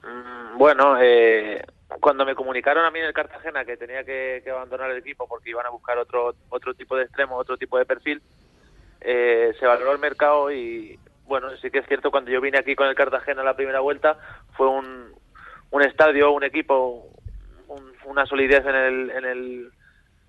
Mm, 0.04 0.58
Bueno, 0.58 0.96
eh, 1.00 1.62
cuando 2.00 2.24
me 2.24 2.34
comunicaron 2.34 2.84
a 2.84 2.90
mí 2.90 2.98
en 2.98 3.06
el 3.06 3.12
Cartagena 3.12 3.64
que 3.64 3.76
tenía 3.76 4.04
que, 4.04 4.40
que 4.44 4.50
abandonar 4.50 4.90
el 4.90 4.98
equipo 4.98 5.26
porque 5.26 5.50
iban 5.50 5.66
a 5.66 5.70
buscar 5.70 5.98
otro 5.98 6.34
otro 6.50 6.74
tipo 6.74 6.96
de 6.96 7.04
extremo, 7.04 7.36
otro 7.36 7.56
tipo 7.56 7.78
de 7.78 7.86
perfil, 7.86 8.20
eh, 9.00 9.52
se 9.58 9.66
valoró 9.66 9.92
el 9.92 9.98
mercado 9.98 10.50
y 10.52 10.98
bueno, 11.24 11.54
sí 11.58 11.70
que 11.70 11.78
es 11.78 11.86
cierto 11.86 12.10
cuando 12.10 12.30
yo 12.30 12.40
vine 12.40 12.58
aquí 12.58 12.74
con 12.74 12.88
el 12.88 12.94
Cartagena 12.94 13.42
la 13.42 13.54
primera 13.56 13.80
vuelta 13.80 14.18
fue 14.56 14.66
un, 14.68 15.12
un 15.70 15.82
estadio, 15.82 16.30
un 16.32 16.42
equipo, 16.44 17.06
un- 17.68 17.92
una 18.04 18.24
solidez 18.26 18.64
en 18.64 18.74
el, 18.74 19.10
en 19.10 19.24
el 19.24 19.70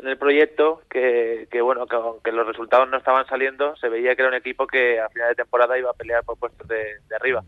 en 0.02 0.08
el 0.08 0.18
proyecto 0.18 0.82
que, 0.90 1.48
que 1.52 1.60
bueno 1.62 1.86
que 1.86 1.96
aunque 1.98 2.32
los 2.32 2.48
resultados 2.48 2.90
no 2.90 2.98
estaban 2.98 3.26
saliendo 3.28 3.76
se 3.76 3.90
veía 3.90 4.16
que 4.16 4.22
era 4.22 4.30
un 4.30 4.36
equipo 4.36 4.66
que 4.66 4.98
a 5.00 5.10
final 5.10 5.28
de 5.30 5.36
temporada 5.36 5.78
iba 5.78 5.90
a 5.90 5.94
pelear 5.94 6.24
por 6.24 6.38
puestos 6.40 6.66
de, 6.70 7.00
arriba. 7.20 7.44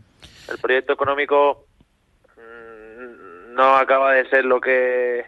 El 0.49 0.57
proyecto 0.57 0.91
económico 0.91 1.65
mm, 2.37 3.53
no 3.53 3.75
acaba 3.77 4.13
de 4.13 4.27
ser 4.29 4.45
lo 4.45 4.59
que 4.59 5.25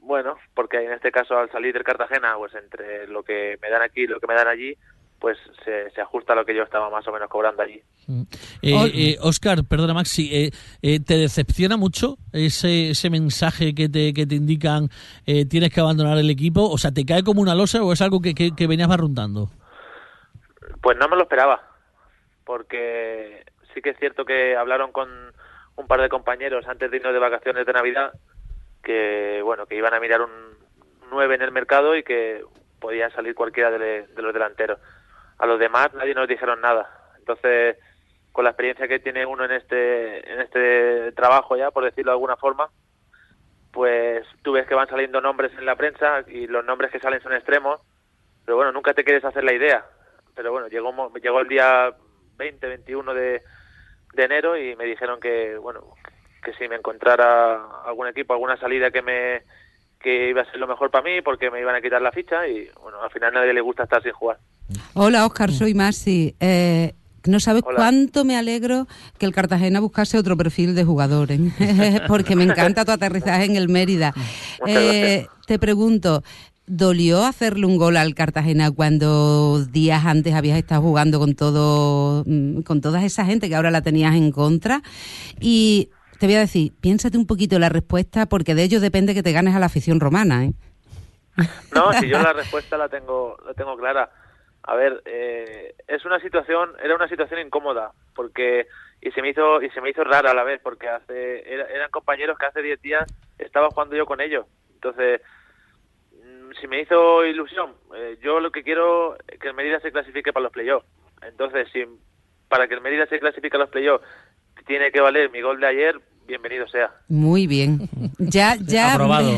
bueno 0.00 0.38
porque 0.54 0.78
en 0.84 0.92
este 0.92 1.12
caso 1.12 1.38
al 1.38 1.50
salir 1.50 1.72
del 1.72 1.84
Cartagena 1.84 2.34
pues 2.36 2.54
entre 2.54 3.06
lo 3.08 3.22
que 3.22 3.58
me 3.62 3.70
dan 3.70 3.82
aquí 3.82 4.02
y 4.02 4.06
lo 4.06 4.18
que 4.20 4.26
me 4.26 4.34
dan 4.34 4.48
allí 4.48 4.76
pues 5.18 5.38
se, 5.64 5.90
se 5.90 6.00
ajusta 6.00 6.34
a 6.34 6.36
lo 6.36 6.44
que 6.44 6.54
yo 6.54 6.62
estaba 6.62 6.90
más 6.90 7.06
o 7.08 7.12
menos 7.12 7.28
cobrando 7.30 7.62
allí 7.62 7.80
Eh, 8.62 8.74
Ol- 8.74 8.90
eh, 8.94 9.16
Oscar, 9.20 9.64
perdona 9.68 9.94
Maxi, 9.94 10.28
eh, 10.32 10.50
eh, 10.82 11.00
¿te 11.00 11.16
decepciona 11.16 11.76
mucho 11.76 12.18
ese, 12.32 12.90
ese 12.90 13.08
mensaje 13.10 13.74
que 13.74 13.88
te, 13.88 14.12
que 14.12 14.26
te 14.26 14.34
indican 14.34 14.88
eh, 15.26 15.46
tienes 15.46 15.72
que 15.72 15.80
abandonar 15.80 16.18
el 16.18 16.28
equipo? 16.30 16.68
O 16.70 16.78
sea, 16.78 16.92
¿te 16.92 17.04
cae 17.04 17.22
como 17.24 17.40
una 17.40 17.54
losa 17.54 17.82
o 17.82 17.92
es 17.92 18.02
algo 18.02 18.20
que, 18.20 18.34
que, 18.34 18.50
que 18.54 18.66
venías 18.66 18.88
barruntando? 18.88 19.48
Pues 20.82 20.96
no 20.98 21.08
me 21.08 21.16
lo 21.16 21.22
esperaba, 21.22 21.62
porque 22.44 23.44
sí 23.74 23.80
que 23.82 23.90
es 23.90 23.98
cierto 23.98 24.24
que 24.24 24.56
hablaron 24.56 24.92
con 24.92 25.08
un 25.76 25.86
par 25.86 26.00
de 26.00 26.08
compañeros 26.08 26.66
antes 26.68 26.90
de 26.90 26.96
irnos 26.98 27.12
de 27.12 27.18
vacaciones 27.18 27.66
de 27.66 27.72
Navidad, 27.72 28.12
que 28.82 29.40
bueno, 29.42 29.66
que 29.66 29.76
iban 29.76 29.94
a 29.94 30.00
mirar 30.00 30.22
un 30.22 30.30
9 31.10 31.34
en 31.34 31.42
el 31.42 31.52
mercado 31.52 31.96
y 31.96 32.02
que 32.02 32.42
podía 32.80 33.10
salir 33.10 33.34
cualquiera 33.34 33.70
de, 33.70 34.06
de 34.06 34.22
los 34.22 34.32
delanteros. 34.32 34.78
A 35.38 35.46
los 35.46 35.58
demás 35.58 35.92
nadie 35.94 36.14
nos 36.14 36.28
dijeron 36.28 36.60
nada. 36.60 36.88
Entonces, 37.18 37.76
con 38.32 38.44
la 38.44 38.50
experiencia 38.50 38.88
que 38.88 39.00
tiene 39.00 39.26
uno 39.26 39.44
en 39.44 39.52
este 39.52 40.32
en 40.32 40.40
este 40.40 41.12
trabajo 41.12 41.56
ya, 41.56 41.70
por 41.70 41.84
decirlo 41.84 42.12
de 42.12 42.16
alguna 42.16 42.36
forma, 42.36 42.68
pues 43.72 44.26
tú 44.42 44.52
ves 44.52 44.66
que 44.66 44.74
van 44.74 44.88
saliendo 44.88 45.20
nombres 45.20 45.52
en 45.58 45.66
la 45.66 45.76
prensa 45.76 46.24
y 46.26 46.46
los 46.46 46.64
nombres 46.64 46.90
que 46.90 47.00
salen 47.00 47.20
son 47.20 47.34
extremos, 47.34 47.80
pero 48.44 48.56
bueno, 48.56 48.72
nunca 48.72 48.94
te 48.94 49.04
quieres 49.04 49.24
hacer 49.24 49.44
la 49.44 49.52
idea. 49.52 49.84
Pero 50.34 50.52
bueno, 50.52 50.68
llegó, 50.68 51.12
llegó 51.14 51.40
el 51.40 51.48
día 51.48 51.94
20, 52.36 52.66
21 52.66 53.14
de, 53.14 53.42
de 54.14 54.24
enero 54.24 54.56
y 54.56 54.76
me 54.76 54.84
dijeron 54.84 55.20
que, 55.20 55.56
bueno, 55.56 55.94
que 56.42 56.52
si 56.54 56.68
me 56.68 56.76
encontrara 56.76 57.82
algún 57.84 58.06
equipo, 58.06 58.32
alguna 58.32 58.56
salida 58.56 58.90
que 58.90 59.02
me 59.02 59.42
que 60.00 60.28
iba 60.28 60.42
a 60.42 60.50
ser 60.50 60.60
lo 60.60 60.66
mejor 60.66 60.90
para 60.90 61.04
mí 61.04 61.20
porque 61.20 61.50
me 61.50 61.60
iban 61.60 61.74
a 61.74 61.80
quitar 61.80 62.00
la 62.00 62.12
ficha 62.12 62.46
y 62.46 62.70
bueno, 62.80 63.02
al 63.02 63.10
final 63.10 63.36
a 63.36 63.40
nadie 63.40 63.52
le 63.52 63.60
gusta 63.60 63.82
estar 63.82 64.02
sin 64.02 64.12
jugar. 64.12 64.38
Hola, 64.94 65.26
Oscar, 65.26 65.52
soy 65.52 65.74
Masi. 65.74 66.34
Eh, 66.40 66.94
no 67.24 67.40
sabes 67.40 67.62
Hola. 67.66 67.76
cuánto 67.76 68.24
me 68.24 68.36
alegro 68.36 68.86
que 69.18 69.26
el 69.26 69.32
Cartagena 69.32 69.80
buscase 69.80 70.18
otro 70.18 70.36
perfil 70.36 70.74
de 70.74 70.84
jugador, 70.84 71.32
¿eh? 71.32 71.40
porque 72.08 72.36
me 72.36 72.44
encanta 72.44 72.84
tu 72.84 72.92
aterrizaje 72.92 73.44
en 73.44 73.56
el 73.56 73.68
Mérida. 73.68 74.14
Eh, 74.66 75.26
te 75.46 75.58
pregunto, 75.58 76.22
¿dolió 76.66 77.24
hacerle 77.24 77.66
un 77.66 77.76
gol 77.76 77.96
al 77.96 78.14
Cartagena 78.14 78.70
cuando 78.70 79.64
días 79.64 80.04
antes 80.04 80.34
habías 80.34 80.58
estado 80.58 80.82
jugando 80.82 81.18
con 81.18 81.34
todo, 81.34 82.24
mm, 82.26 82.62
con 82.62 82.80
toda 82.80 83.04
esa 83.04 83.24
gente 83.24 83.48
que 83.48 83.56
ahora 83.56 83.70
la 83.70 83.82
tenías 83.82 84.14
en 84.14 84.30
contra? 84.30 84.82
Y 85.40 85.90
te 86.18 86.26
voy 86.26 86.36
a 86.36 86.40
decir, 86.40 86.72
piénsate 86.80 87.18
un 87.18 87.26
poquito 87.26 87.58
la 87.58 87.68
respuesta, 87.68 88.26
porque 88.26 88.54
de 88.54 88.64
ello 88.64 88.80
depende 88.80 89.14
que 89.14 89.22
te 89.22 89.32
ganes 89.32 89.54
a 89.54 89.58
la 89.58 89.66
afición 89.66 90.00
romana, 90.00 90.44
¿eh? 90.44 90.52
No, 91.74 91.92
si 91.92 92.08
yo 92.08 92.18
la 92.22 92.32
respuesta 92.32 92.78
la 92.78 92.88
tengo, 92.88 93.36
la 93.46 93.52
tengo 93.52 93.76
clara. 93.76 94.08
A 94.66 94.74
ver, 94.74 95.00
eh, 95.04 95.74
es 95.86 96.04
una 96.04 96.18
situación, 96.20 96.74
era 96.82 96.96
una 96.96 97.08
situación 97.08 97.40
incómoda, 97.40 97.92
porque 98.14 98.66
y 99.00 99.10
se 99.12 99.22
me 99.22 99.28
hizo 99.30 99.62
y 99.62 99.70
se 99.70 99.80
me 99.80 99.90
hizo 99.90 100.02
rara 100.02 100.32
a 100.32 100.34
la 100.34 100.42
vez, 100.42 100.60
porque 100.62 100.88
hace 100.88 101.52
era- 101.52 101.66
eran 101.66 101.90
compañeros 101.90 102.36
que 102.38 102.46
hace 102.46 102.62
10 102.62 102.80
días 102.82 103.04
estaba 103.38 103.70
jugando 103.70 103.94
yo 103.94 104.06
con 104.06 104.20
ellos. 104.20 104.46
Entonces, 104.74 105.20
mm, 106.12 106.52
si 106.60 106.66
me 106.66 106.80
hizo 106.80 107.24
ilusión, 107.24 107.74
eh, 107.94 108.18
yo 108.20 108.40
lo 108.40 108.50
que 108.50 108.62
quiero 108.64 109.16
es 109.28 109.38
que 109.38 109.48
el 109.48 109.54
Mérida 109.54 109.80
se 109.80 109.92
clasifique 109.92 110.32
para 110.32 110.44
los 110.44 110.52
playoffs. 110.52 110.86
Entonces, 111.22 111.68
si 111.72 111.84
para 112.48 112.66
que 112.66 112.74
el 112.74 112.80
Mérida 112.80 113.06
se 113.06 113.20
clasifique 113.20 113.56
a 113.56 113.60
los 113.60 113.70
playoffs 113.70 114.04
tiene 114.66 114.90
que 114.90 115.00
valer 115.00 115.30
mi 115.30 115.42
gol 115.42 115.60
de 115.60 115.66
ayer, 115.66 116.00
bienvenido 116.26 116.66
sea. 116.68 116.90
Muy 117.08 117.46
bien. 117.46 117.88
Ya, 118.18 118.56
ya. 118.60 118.94
Aprobado. 118.94 119.30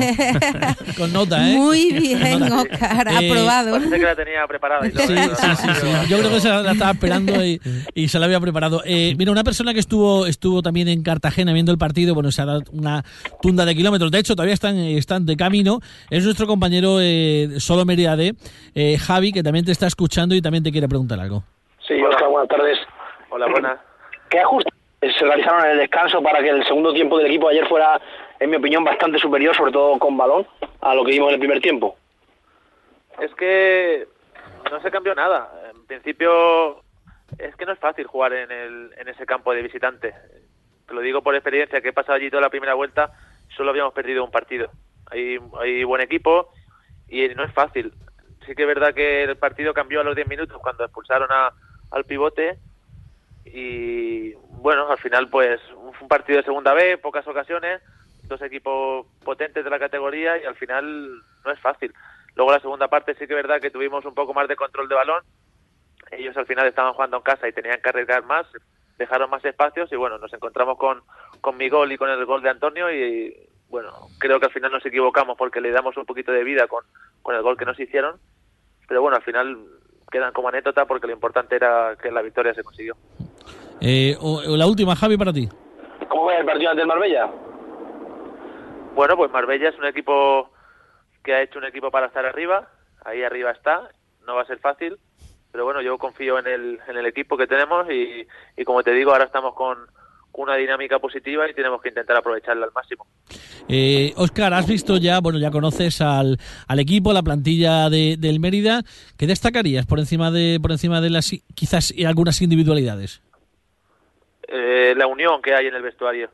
Con 0.97 1.13
nota, 1.13 1.51
¿eh? 1.51 1.57
Muy 1.57 1.93
bien, 1.93 2.43
Oscar, 2.45 3.09
Eh, 3.09 3.31
aprobado. 3.31 3.73
Parece 3.73 3.99
que 3.99 4.05
la 4.05 4.17
tenía 4.17 4.47
preparada 4.47 4.87
y 4.87 4.91
todo. 4.91 5.07
Sí, 5.07 5.15
sí, 5.17 5.57
sí, 5.57 5.69
sí. 5.81 5.87
Yo 6.09 6.19
creo 6.19 6.31
que 6.31 6.41
se 6.41 6.49
la 6.49 6.73
estaba 6.73 6.91
esperando 6.93 7.45
y, 7.45 7.61
y 7.95 8.09
se 8.09 8.19
la 8.19 8.27
había 8.27 8.41
preparado. 8.41 8.83
Eh, 8.85 9.15
mira, 9.19 9.33
una 9.33 9.45
persona 9.45 9.75
que 9.75 9.81
estuvo 9.81 10.27
estuvo 10.27 10.63
también 10.63 10.89
en 10.89 11.03
Cartagena 11.03 11.53
viendo 11.53 11.73
el 11.73 11.79
partido, 11.79 12.15
bueno, 12.15 12.33
se 12.33 12.43
ha 12.43 12.47
dado 12.47 12.63
una 12.73 13.05
tunda 13.43 13.65
de 13.65 13.75
kilómetros. 13.75 14.11
De 14.11 14.19
hecho, 14.19 14.35
todavía 14.35 14.55
están, 14.55 14.77
están 14.79 15.27
de 15.27 15.37
camino. 15.37 15.81
Es 16.11 16.25
nuestro 16.25 16.47
compañero 16.47 16.99
eh, 17.01 17.55
Solo 17.59 17.85
Mérida 17.85 18.17
D, 18.17 18.35
eh, 18.75 18.99
Javi, 18.99 19.33
que 19.33 19.43
también 19.43 19.65
te 19.65 19.73
está 19.73 19.87
escuchando 19.87 20.35
y 20.35 20.43
también 20.43 20.65
te 20.65 20.73
quiere 20.73 20.89
preguntar 20.89 21.21
algo. 21.21 21.45
Sí, 21.87 21.95
Oscar, 22.03 22.29
buenas 22.29 22.49
tardes. 22.49 22.79
Hola, 23.31 23.47
buenas. 23.51 23.79
¿Qué 24.31 24.39
ajustes 24.41 24.73
se 25.01 25.25
realizaron 25.25 25.65
en 25.65 25.71
el 25.73 25.79
descanso 25.79 26.23
para 26.23 26.43
que 26.43 26.51
el 26.51 26.67
segundo 26.67 26.93
tiempo 26.93 27.19
del 27.19 27.29
equipo 27.29 27.49
ayer 27.49 27.67
fuera, 27.69 28.01
en 28.41 28.51
mi 28.51 28.57
opinión, 28.57 28.85
bastante 28.85 29.19
superior, 29.19 29.55
sobre 29.57 29.73
todo 29.73 29.99
con 29.99 30.17
balón, 30.17 30.47
a 30.81 30.95
lo 30.95 31.05
que 31.05 31.13
vimos 31.13 31.29
en 31.29 31.35
el 31.35 31.41
primer 31.41 31.61
tiempo? 31.61 31.97
Es 33.21 33.33
que 33.35 34.07
no 34.71 34.81
se 34.81 34.91
cambió 34.91 35.15
nada. 35.15 35.51
En 35.73 35.87
principio, 35.87 36.83
es 37.39 37.55
que 37.57 37.67
no 37.67 37.73
es 37.73 37.79
fácil 37.79 38.07
jugar 38.07 38.33
en, 38.33 38.51
el, 38.51 38.93
en 38.97 39.09
ese 39.09 39.27
campo 39.27 39.53
de 39.53 39.63
visitante. 39.63 40.15
Te 40.87 40.95
lo 40.95 41.01
digo 41.01 41.23
por 41.23 41.35
experiencia, 41.35 41.81
que 41.81 41.89
he 41.89 41.93
pasado 41.93 42.15
allí 42.15 42.31
toda 42.31 42.43
la 42.43 42.51
primera 42.51 42.75
vuelta, 42.75 43.13
solo 43.57 43.71
habíamos 43.71 43.95
perdido 43.95 44.25
un 44.25 44.31
partido. 44.31 44.71
Hay, 45.11 45.39
hay 45.61 45.85
buen 45.85 46.01
equipo 46.01 46.51
y 47.09 47.29
no 47.29 47.45
es 47.45 47.53
fácil. 47.53 47.93
Sí 48.47 48.55
que 48.55 48.63
es 48.63 48.69
verdad 48.69 48.95
que 48.95 49.25
el 49.25 49.37
partido 49.37 49.75
cambió 49.75 50.01
a 50.01 50.05
los 50.05 50.17
10 50.17 50.29
minutos 50.29 50.59
cuando 50.61 50.85
expulsaron 50.85 51.29
a, 51.31 51.53
al 51.91 52.05
pivote 52.05 52.59
y 53.45 54.35
bueno, 54.61 54.91
al 54.91 54.99
final 54.99 55.29
pues 55.29 55.61
un 56.01 56.09
partido 56.09 56.39
de 56.39 56.45
segunda 56.45 56.75
B, 56.75 56.99
pocas 56.99 57.27
ocasiones, 57.27 57.81
dos 58.25 58.43
equipos 58.43 59.07
potentes 59.25 59.65
de 59.65 59.71
la 59.71 59.79
categoría 59.79 60.39
y 60.39 60.45
al 60.45 60.57
final 60.57 61.23
no 61.45 61.53
es 61.53 61.61
fácil. 61.61 61.93
Luego 62.35 62.53
la 62.53 62.61
segunda 62.61 62.89
parte 62.89 63.15
sí 63.15 63.27
que 63.27 63.35
es 63.35 63.43
verdad 63.43 63.61
que 63.61 63.71
tuvimos 63.71 64.05
un 64.05 64.15
poco 64.15 64.35
más 64.35 64.49
de 64.49 64.57
control 64.57 64.89
de 64.89 64.95
balón, 64.95 65.25
ellos 66.11 66.37
al 66.37 66.47
final 66.47 66.67
estaban 66.67 66.93
jugando 66.95 67.19
en 67.19 67.23
casa 67.23 67.49
y 67.49 67.53
tenían 67.53 67.81
que 67.81 67.89
arriesgar 67.89 68.25
más, 68.25 68.47
dejaron 68.97 69.31
más 69.31 69.45
espacios 69.45 69.91
y 69.93 69.97
bueno, 69.97 70.19
nos 70.19 70.33
encontramos 70.33 70.79
con, 70.79 71.03
con 71.41 71.57
mi 71.57 71.69
gol 71.69 71.91
y 71.93 71.99
con 71.99 72.11
el 72.11 72.25
gol 72.25 72.43
de 72.43 72.51
Antonio 72.51 72.93
y 72.93 73.35
bueno, 73.69 73.93
creo 74.19 74.41
que 74.41 74.47
al 74.47 74.53
final 74.53 74.73
nos 74.73 74.87
equivocamos 74.87 75.37
porque 75.37 75.61
le 75.61 75.71
damos 75.71 75.97
un 75.97 76.07
poquito 76.07 76.33
de 76.33 76.45
vida 76.45 76.67
con, 76.67 76.85
con 77.23 77.35
el 77.35 77.43
gol 77.43 77.57
que 77.57 77.67
nos 77.67 77.79
hicieron, 77.79 78.19
pero 78.87 79.03
bueno, 79.03 79.17
al 79.17 79.23
final 79.23 79.59
quedan 80.11 80.33
como 80.33 80.49
anécdota 80.49 80.87
porque 80.87 81.07
lo 81.07 81.13
importante 81.13 81.57
era 81.57 81.97
que 82.01 82.11
la 82.11 82.23
victoria 82.23 82.55
se 82.55 82.65
consiguió. 82.65 82.97
Eh, 83.81 84.17
o- 84.21 84.43
o 84.53 84.57
la 84.57 84.67
última, 84.67 84.97
Javi, 84.97 85.17
para 85.17 85.33
ti. 85.33 85.49
¿Cómo 86.09 86.27
ves 86.27 86.41
el 86.41 86.47
partido 86.47 86.71
ante 86.71 86.83
el 86.83 86.89
Marbella? 86.89 87.31
Bueno, 88.95 89.17
pues 89.17 89.31
Marbella 89.31 89.69
es 89.69 89.79
un 89.79 89.87
equipo 89.87 90.51
que 91.23 91.35
ha 91.35 91.43
hecho 91.43 91.59
un 91.59 91.65
equipo 91.67 91.91
para 91.91 92.07
estar 92.07 92.25
arriba, 92.27 92.69
ahí 93.05 93.23
arriba 93.23 93.51
está, 93.53 93.89
no 94.27 94.35
va 94.35 94.43
a 94.43 94.47
ser 94.47 94.59
fácil, 94.59 94.97
pero 95.53 95.65
bueno, 95.65 95.81
yo 95.83 95.97
confío 95.99 96.39
en 96.39 96.47
el, 96.47 96.79
en 96.89 96.97
el 96.97 97.07
equipo 97.07 97.37
que 97.37 97.47
tenemos 97.47 97.87
y, 97.91 98.27
y 98.57 98.65
como 98.65 98.83
te 98.83 98.93
digo, 98.93 99.13
ahora 99.13 99.25
estamos 99.25 99.55
con 99.55 99.79
una 100.33 100.57
dinámica 100.57 100.99
positiva 100.99 101.49
y 101.49 101.55
tenemos 101.55 101.81
que 101.83 101.89
intentar 101.89 102.17
aprovecharla 102.17 102.67
al 102.67 102.73
máximo. 102.73 103.07
Eh, 103.69 104.13
Oscar, 104.17 104.55
has 104.55 104.67
visto 104.67 104.97
ya, 104.97 105.21
bueno, 105.21 105.39
ya 105.39 105.51
conoces 105.51 106.01
al, 106.01 106.39
al 106.67 106.79
equipo, 106.81 107.13
la 107.13 107.23
plantilla 107.23 107.91
de, 107.91 108.17
del 108.19 108.41
Mérida. 108.41 108.83
¿Qué 109.17 109.27
destacarías 109.27 109.85
por 109.87 109.99
encima 109.99 110.31
de 110.31 110.59
por 110.63 110.71
encima 110.73 111.01
de 111.01 111.11
las 111.11 111.31
quizás 111.55 111.93
y 111.93 112.05
algunas 112.05 112.41
individualidades? 112.41 113.21
Eh, 114.49 114.95
la 114.97 115.07
unión 115.07 115.43
que 115.43 115.55
hay 115.55 115.67
en 115.67 115.75
el 115.75 115.83
vestuario. 115.83 116.31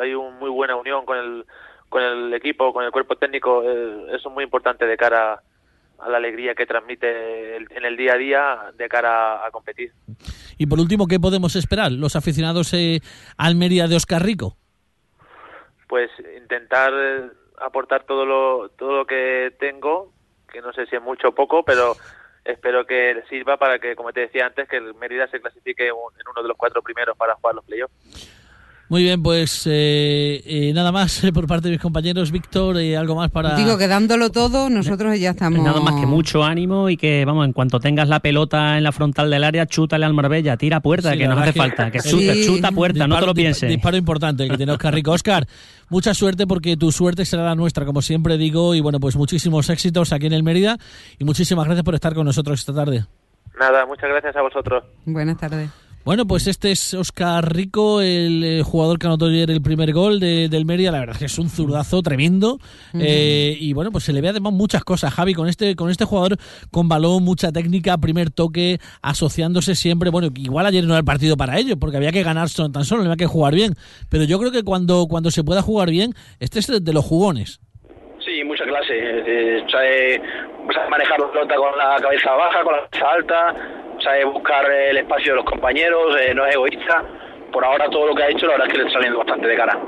Hay 0.00 0.14
una 0.14 0.36
muy 0.36 0.50
buena 0.50 0.76
unión 0.76 1.04
con 1.06 1.16
el, 1.18 1.44
con 1.88 2.02
el 2.02 2.34
equipo, 2.34 2.72
con 2.72 2.84
el 2.84 2.90
cuerpo 2.90 3.16
técnico. 3.16 3.62
eh, 3.64 4.06
eso 4.14 4.28
es 4.28 4.34
muy 4.34 4.44
importante 4.44 4.86
de 4.86 4.96
cara 4.96 5.40
a 5.98 6.08
la 6.08 6.16
alegría 6.18 6.54
que 6.54 6.66
transmite 6.66 7.56
el- 7.56 7.68
en 7.70 7.84
el 7.84 7.96
día 7.96 8.14
a 8.14 8.16
día 8.18 8.58
de 8.76 8.88
cara 8.88 9.46
a 9.46 9.50
competir. 9.50 9.92
Y 10.58 10.66
por 10.66 10.78
último, 10.80 11.06
¿qué 11.06 11.18
podemos 11.20 11.56
esperar 11.56 11.92
los 11.92 12.16
aficionados 12.16 12.72
eh, 12.74 13.00
al 13.38 13.54
Mérida 13.54 13.86
de 13.88 13.96
Oscar 13.96 14.22
Rico? 14.22 14.56
pues 15.86 16.10
intentar 16.36 16.92
eh, 16.94 17.30
aportar 17.60 18.04
todo 18.04 18.24
lo 18.24 18.70
todo 18.70 18.96
lo 18.96 19.06
que 19.06 19.54
tengo 19.60 20.12
que 20.50 20.60
no 20.60 20.72
sé 20.72 20.86
si 20.86 20.96
es 20.96 21.02
mucho 21.02 21.28
o 21.28 21.34
poco 21.34 21.62
pero 21.62 21.94
espero 22.44 22.86
que 22.86 23.22
sirva 23.28 23.56
para 23.56 23.78
que 23.78 23.96
como 23.96 24.12
te 24.12 24.20
decía 24.20 24.46
antes 24.46 24.68
que 24.68 24.76
el 24.76 24.94
Mérida 24.94 25.26
se 25.28 25.40
clasifique 25.40 25.88
en 25.88 25.94
uno 25.94 26.42
de 26.42 26.48
los 26.48 26.56
cuatro 26.56 26.82
primeros 26.82 27.16
para 27.16 27.34
jugar 27.34 27.54
los 27.54 27.64
playoffs 27.64 27.94
Muy 28.94 29.02
bien, 29.02 29.24
pues 29.24 29.66
eh, 29.66 30.40
eh, 30.46 30.72
nada 30.72 30.92
más 30.92 31.24
eh, 31.24 31.32
por 31.34 31.48
parte 31.48 31.66
de 31.66 31.72
mis 31.72 31.80
compañeros. 31.80 32.30
Víctor, 32.30 32.76
eh, 32.78 32.96
algo 32.96 33.16
más 33.16 33.28
para... 33.28 33.56
Digo 33.56 33.76
que 33.76 33.88
dándolo 33.88 34.30
todo, 34.30 34.70
nosotros 34.70 35.18
ya 35.18 35.30
estamos. 35.30 35.64
Nada 35.64 35.80
más 35.80 35.96
que 36.00 36.06
mucho 36.06 36.44
ánimo 36.44 36.88
y 36.88 36.96
que, 36.96 37.24
vamos, 37.24 37.44
en 37.44 37.52
cuanto 37.52 37.80
tengas 37.80 38.08
la 38.08 38.20
pelota 38.20 38.78
en 38.78 38.84
la 38.84 38.92
frontal 38.92 39.30
del 39.30 39.42
área, 39.42 39.66
chútale 39.66 40.06
al 40.06 40.14
Marbella, 40.14 40.56
tira 40.56 40.78
puerta, 40.78 41.10
Sí, 41.10 41.18
que 41.18 41.26
nos 41.26 41.40
hace 41.40 41.52
que- 41.54 41.58
falta, 41.58 41.90
que 41.90 41.98
Sí. 41.98 42.08
chuta, 42.10 42.34
chuta 42.46 42.70
puerta, 42.70 43.08
no 43.08 43.18
te 43.18 43.26
lo 43.26 43.34
pienses. 43.34 43.68
Disparo 43.68 43.96
importante 43.96 44.48
que 44.48 44.56
tiene 44.56 44.70
Oscar 44.70 44.94
Rico. 44.94 45.10
Oscar, 45.10 45.44
mucha 45.88 46.14
suerte 46.14 46.46
porque 46.46 46.76
tu 46.76 46.92
suerte 46.92 47.24
será 47.24 47.42
la 47.42 47.56
nuestra, 47.56 47.84
como 47.84 48.00
siempre 48.00 48.38
digo. 48.38 48.76
Y 48.76 48.80
bueno, 48.80 49.00
pues 49.00 49.16
muchísimos 49.16 49.70
éxitos 49.70 50.12
aquí 50.12 50.26
en 50.26 50.34
el 50.34 50.44
Mérida. 50.44 50.78
Y 51.18 51.24
muchísimas 51.24 51.64
gracias 51.64 51.82
por 51.82 51.96
estar 51.96 52.14
con 52.14 52.26
nosotros 52.26 52.60
esta 52.60 52.72
tarde. 52.72 53.04
nada 53.58 53.86
muchas 53.86 54.08
gracias 54.08 54.36
a 54.36 54.42
vosotros 54.42 54.84
Buenas 55.04 55.36
tardes. 55.36 55.68
Bueno, 56.04 56.26
pues 56.26 56.46
este 56.48 56.70
es 56.70 56.92
Oscar 56.92 57.50
Rico, 57.54 58.02
el 58.02 58.44
eh, 58.44 58.62
jugador 58.62 58.98
que 58.98 59.06
anotó 59.06 59.24
ayer 59.24 59.50
el 59.50 59.62
primer 59.62 59.94
gol 59.94 60.20
de- 60.20 60.50
del 60.50 60.66
Mérida. 60.66 60.90
La 60.92 60.98
verdad 61.00 61.14
es 61.14 61.18
que 61.18 61.24
es 61.24 61.38
un 61.38 61.48
zurdazo 61.48 62.02
tremendo. 62.02 62.58
Eh, 62.92 63.56
y 63.58 63.72
bueno, 63.72 63.90
pues 63.90 64.04
se 64.04 64.12
le 64.12 64.20
ve 64.20 64.28
además 64.28 64.52
muchas 64.52 64.84
cosas, 64.84 65.14
Javi, 65.14 65.32
con 65.32 65.48
este, 65.48 65.74
con 65.76 65.88
este 65.90 66.04
jugador 66.04 66.36
con 66.70 66.88
balón, 66.90 67.22
mucha 67.24 67.50
técnica, 67.52 67.96
primer 67.96 68.30
toque, 68.30 68.80
asociándose 69.00 69.74
siempre. 69.74 70.10
Bueno, 70.10 70.28
igual 70.36 70.66
ayer 70.66 70.84
no 70.84 70.90
era 70.92 70.98
el 70.98 71.04
partido 71.06 71.38
para 71.38 71.58
ello, 71.58 71.78
porque 71.78 71.96
había 71.96 72.12
que 72.12 72.22
ganar 72.22 72.48
tan 72.50 72.84
solo, 72.84 73.02
no 73.02 73.10
había 73.10 73.16
que 73.16 73.26
jugar 73.26 73.54
bien. 73.54 73.74
Pero 74.10 74.24
yo 74.24 74.38
creo 74.38 74.52
que 74.52 74.62
cuando, 74.62 75.06
cuando 75.08 75.30
se 75.30 75.42
pueda 75.42 75.62
jugar 75.62 75.88
bien, 75.88 76.12
este 76.38 76.58
es 76.58 76.66
de 76.84 76.92
los 76.92 77.04
jugones. 77.06 77.60
Sí, 78.22 78.44
mucha 78.44 78.64
clase. 78.64 78.92
eh, 78.94 79.64
sabe, 79.70 80.20
sabe 80.74 80.90
manejar 80.90 81.18
la 81.18 81.32
pelota 81.32 81.54
con 81.56 81.78
la 81.78 81.96
cabeza 82.00 82.30
baja, 82.32 82.62
con 82.62 82.72
la 82.74 82.88
cabeza 82.90 83.10
alta, 83.10 83.54
sabe 84.04 84.24
buscar 84.26 84.64
eh, 84.70 84.90
el 84.90 84.98
espacio 84.98 85.32
de 85.32 85.36
los 85.36 85.44
compañeros, 85.46 86.14
eh, 86.20 86.34
no 86.34 86.46
es 86.46 86.54
egoísta. 86.54 87.02
Por 87.52 87.64
ahora 87.64 87.88
todo 87.88 88.08
lo 88.08 88.14
que 88.16 88.22
ha 88.24 88.28
hecho, 88.30 88.46
la 88.46 88.52
verdad 88.54 88.66
es 88.66 88.72
que 88.72 88.78
le 88.78 88.84
está 88.84 88.94
saliendo 88.98 89.18
bastante 89.18 89.46
de 89.46 89.56
cara. 89.56 89.78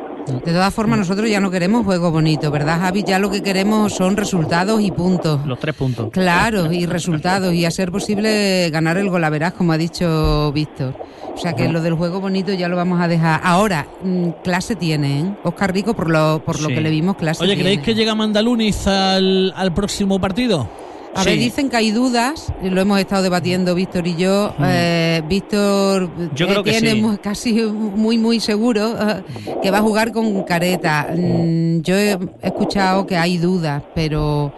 De 0.45 0.53
todas 0.53 0.73
formas, 0.73 0.99
nosotros 1.01 1.29
ya 1.29 1.41
no 1.41 1.51
queremos 1.51 1.85
juego 1.85 2.13
bonito, 2.13 2.51
¿verdad, 2.53 2.79
Javi? 2.81 3.03
Ya 3.05 3.19
lo 3.19 3.29
que 3.29 3.43
queremos 3.43 3.93
son 3.93 4.17
resultados 4.17 4.81
y 4.81 4.93
puntos. 4.93 5.45
Los 5.45 5.59
tres 5.59 5.75
puntos. 5.75 6.11
Claro, 6.13 6.73
y 6.73 6.87
resultados, 6.87 7.53
y 7.55 7.65
a 7.65 7.71
ser 7.73 7.91
posible 7.91 8.71
ganar 8.71 8.99
el 8.99 9.11
golaveraz, 9.11 9.55
como 9.55 9.73
ha 9.73 9.79
dicho 9.79 10.53
Víctor. 10.53 10.95
O 11.35 11.39
sea 11.39 11.55
que 11.55 11.69
lo 11.69 11.81
del 11.83 11.95
juego 11.95 12.21
bonito 12.21 12.53
ya 12.53 12.69
lo 12.69 12.77
vamos 12.77 13.01
a 13.01 13.09
dejar. 13.09 13.41
Ahora, 13.43 13.87
mm, 14.03 14.29
clase 14.45 14.77
tiene, 14.77 15.21
¿eh? 15.21 15.25
Oscar 15.43 15.73
Rico, 15.73 15.95
por 15.95 16.09
lo, 16.09 16.41
por 16.45 16.61
lo 16.63 16.69
Sí. 16.69 16.75
que 16.75 16.81
le 16.81 16.91
vimos, 16.91 17.17
clase 17.17 17.43
Oye, 17.43 17.55
tiene. 17.55 17.63
¿creéis 17.71 17.83
que 17.83 17.95
llega 17.97 18.15
Mandaluniz 18.15 18.87
al, 18.87 19.53
al 19.57 19.75
próximo 19.75 20.21
partido? 20.21 20.69
A 21.17 21.25
ver, 21.25 21.35
Sí. 21.35 21.39
dicen 21.41 21.69
que 21.71 21.77
hay 21.77 21.91
dudas, 21.93 22.53
y 22.63 22.69
lo 22.71 22.81
hemos 22.81 22.99
estado 23.01 23.23
debatiendo 23.23 23.75
Víctor 23.75 24.07
y 24.07 24.17
yo. 24.17 24.55
Eh, 24.63 25.23
Víctor 25.29 26.11
Yo 26.35 26.47
eh, 26.47 26.49
creo 26.51 26.63
que 26.63 26.73
tiene 26.73 26.93
sí. 26.93 27.19
casi 27.23 27.53
muy, 27.55 28.19
muy 28.19 28.39
seguro 28.41 28.95
eh, 29.01 29.23
que 29.63 29.71
va 29.71 29.79
a 29.79 29.83
jugar 29.83 30.13
con 30.13 30.43
Careta. 30.45 31.09
Mm, 31.17 31.81
yo 31.81 31.97
he 31.97 32.19
escuchado 32.43 33.07
que 33.07 33.17
hay 33.17 33.39
dudas, 33.39 33.83
pero 33.95 34.53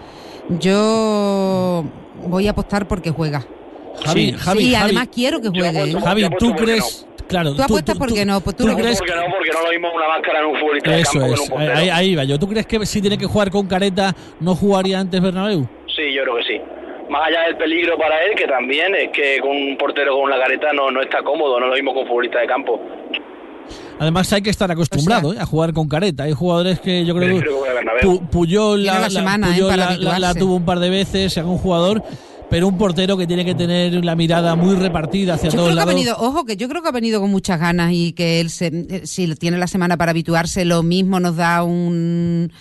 yo 0.60 1.84
voy 2.26 2.46
a 2.46 2.50
apostar 2.50 2.86
porque 2.88 3.10
juega. 3.10 3.44
Javi, 4.04 4.30
Sí. 4.30 4.32
Javi, 4.38 4.60
y 4.62 4.72
Javi, 4.72 4.74
además 4.84 5.08
quiero 5.14 5.40
que 5.40 5.48
juegue. 5.48 5.66
¿eh? 5.66 5.80
apuesto- 5.90 6.00
Javi, 6.00 6.28
¿tú 6.38 6.52
crees? 6.54 7.04
Claro, 7.28 7.54
Tú 7.54 7.62
apuestas 7.62 7.98
porque 7.98 8.24
no, 8.24 8.40
pues 8.40 8.56
tú 8.56 8.64
¿tú 8.66 8.74
crees 8.74 8.98
Porque 8.98 9.12
no, 9.14 9.20
porque 9.30 9.50
no 9.52 9.62
lo 9.62 9.70
mismo 9.70 9.88
una 9.94 10.08
máscara 10.08 10.40
en 10.40 10.46
un 10.46 10.56
futbolista 10.58 10.90
de 10.90 11.00
Eso 11.02 11.12
campo 11.12 11.26
que 11.26 11.54
en 11.64 11.70
un 11.70 11.76
ahí, 11.76 11.88
ahí 11.90 12.14
va 12.14 12.24
yo. 12.24 12.38
¿Tú 12.38 12.48
crees 12.48 12.66
que 12.66 12.86
si 12.86 13.02
tiene 13.02 13.18
que 13.18 13.26
jugar 13.26 13.50
con 13.50 13.66
careta 13.66 14.16
no 14.40 14.54
jugaría 14.54 14.98
antes 14.98 15.20
Bernabéu? 15.20 15.68
Sí, 15.98 16.14
yo 16.14 16.22
creo 16.22 16.36
que 16.36 16.44
sí. 16.44 16.60
Más 17.10 17.26
allá 17.26 17.42
del 17.48 17.56
peligro 17.56 17.98
para 17.98 18.22
él, 18.24 18.36
que 18.36 18.46
también 18.46 18.94
es 18.94 19.10
que 19.12 19.40
con 19.40 19.50
un 19.50 19.76
portero 19.76 20.12
con 20.14 20.24
una 20.30 20.38
careta 20.38 20.72
no, 20.72 20.90
no 20.92 21.02
está 21.02 21.22
cómodo, 21.24 21.58
no 21.58 21.66
es 21.66 21.70
lo 21.70 21.74
mismo 21.76 21.92
con 21.92 22.02
un 22.02 22.08
futbolista 22.08 22.38
de 22.38 22.46
campo. 22.46 22.80
Además 23.98 24.32
hay 24.32 24.42
que 24.42 24.50
estar 24.50 24.70
acostumbrado 24.70 25.30
O 25.30 25.32
sea- 25.32 25.40
¿eh? 25.40 25.42
a 25.42 25.46
jugar 25.46 25.72
con 25.72 25.88
careta. 25.88 26.22
Hay 26.24 26.32
jugadores 26.32 26.78
que 26.80 27.04
yo 27.04 27.16
creo 27.16 27.40
que 27.40 27.46
Puyol, 28.30 28.82
Tiene 28.82 29.00
la 29.00 29.10
semana, 29.10 29.48
¿eh? 29.50 29.60
Puyol 29.60 29.76
la- 29.76 29.96
la- 29.96 30.18
la 30.20 30.34
tuvo 30.34 30.54
un 30.54 30.64
par 30.64 30.78
de 30.78 30.88
veces, 30.90 31.32
sea 31.32 31.44
un 31.44 31.58
jugador, 31.58 32.02
pero 32.48 32.68
un 32.68 32.78
portero 32.78 33.16
que 33.16 33.26
tiene 33.26 33.44
que 33.44 33.54
tener 33.56 34.04
la 34.04 34.14
mirada 34.14 34.54
muy 34.54 34.76
repartida 34.76 35.34
hacia 35.34 35.50
Yo 35.50 35.56
todos 35.56 35.68
creo 35.70 35.76
que 35.76 35.82
ha 35.82 35.84
lados. 35.86 35.94
venido, 35.94 36.16
ojo, 36.18 36.44
que 36.44 36.56
yo 36.56 36.68
creo 36.68 36.80
que 36.82 36.88
ha 36.88 36.92
venido 36.92 37.20
con 37.20 37.30
muchas 37.30 37.58
ganas 37.58 37.90
y 37.92 38.12
que 38.12 38.40
él, 38.40 38.50
se, 38.50 38.66
eh, 38.68 39.00
si 39.06 39.34
tiene 39.34 39.58
la 39.58 39.66
semana 39.66 39.96
para 39.96 40.12
habituarse, 40.12 40.64
lo 40.64 40.82
mismo 40.84 41.18
nos 41.18 41.36
da 41.36 41.62
un 41.64 42.52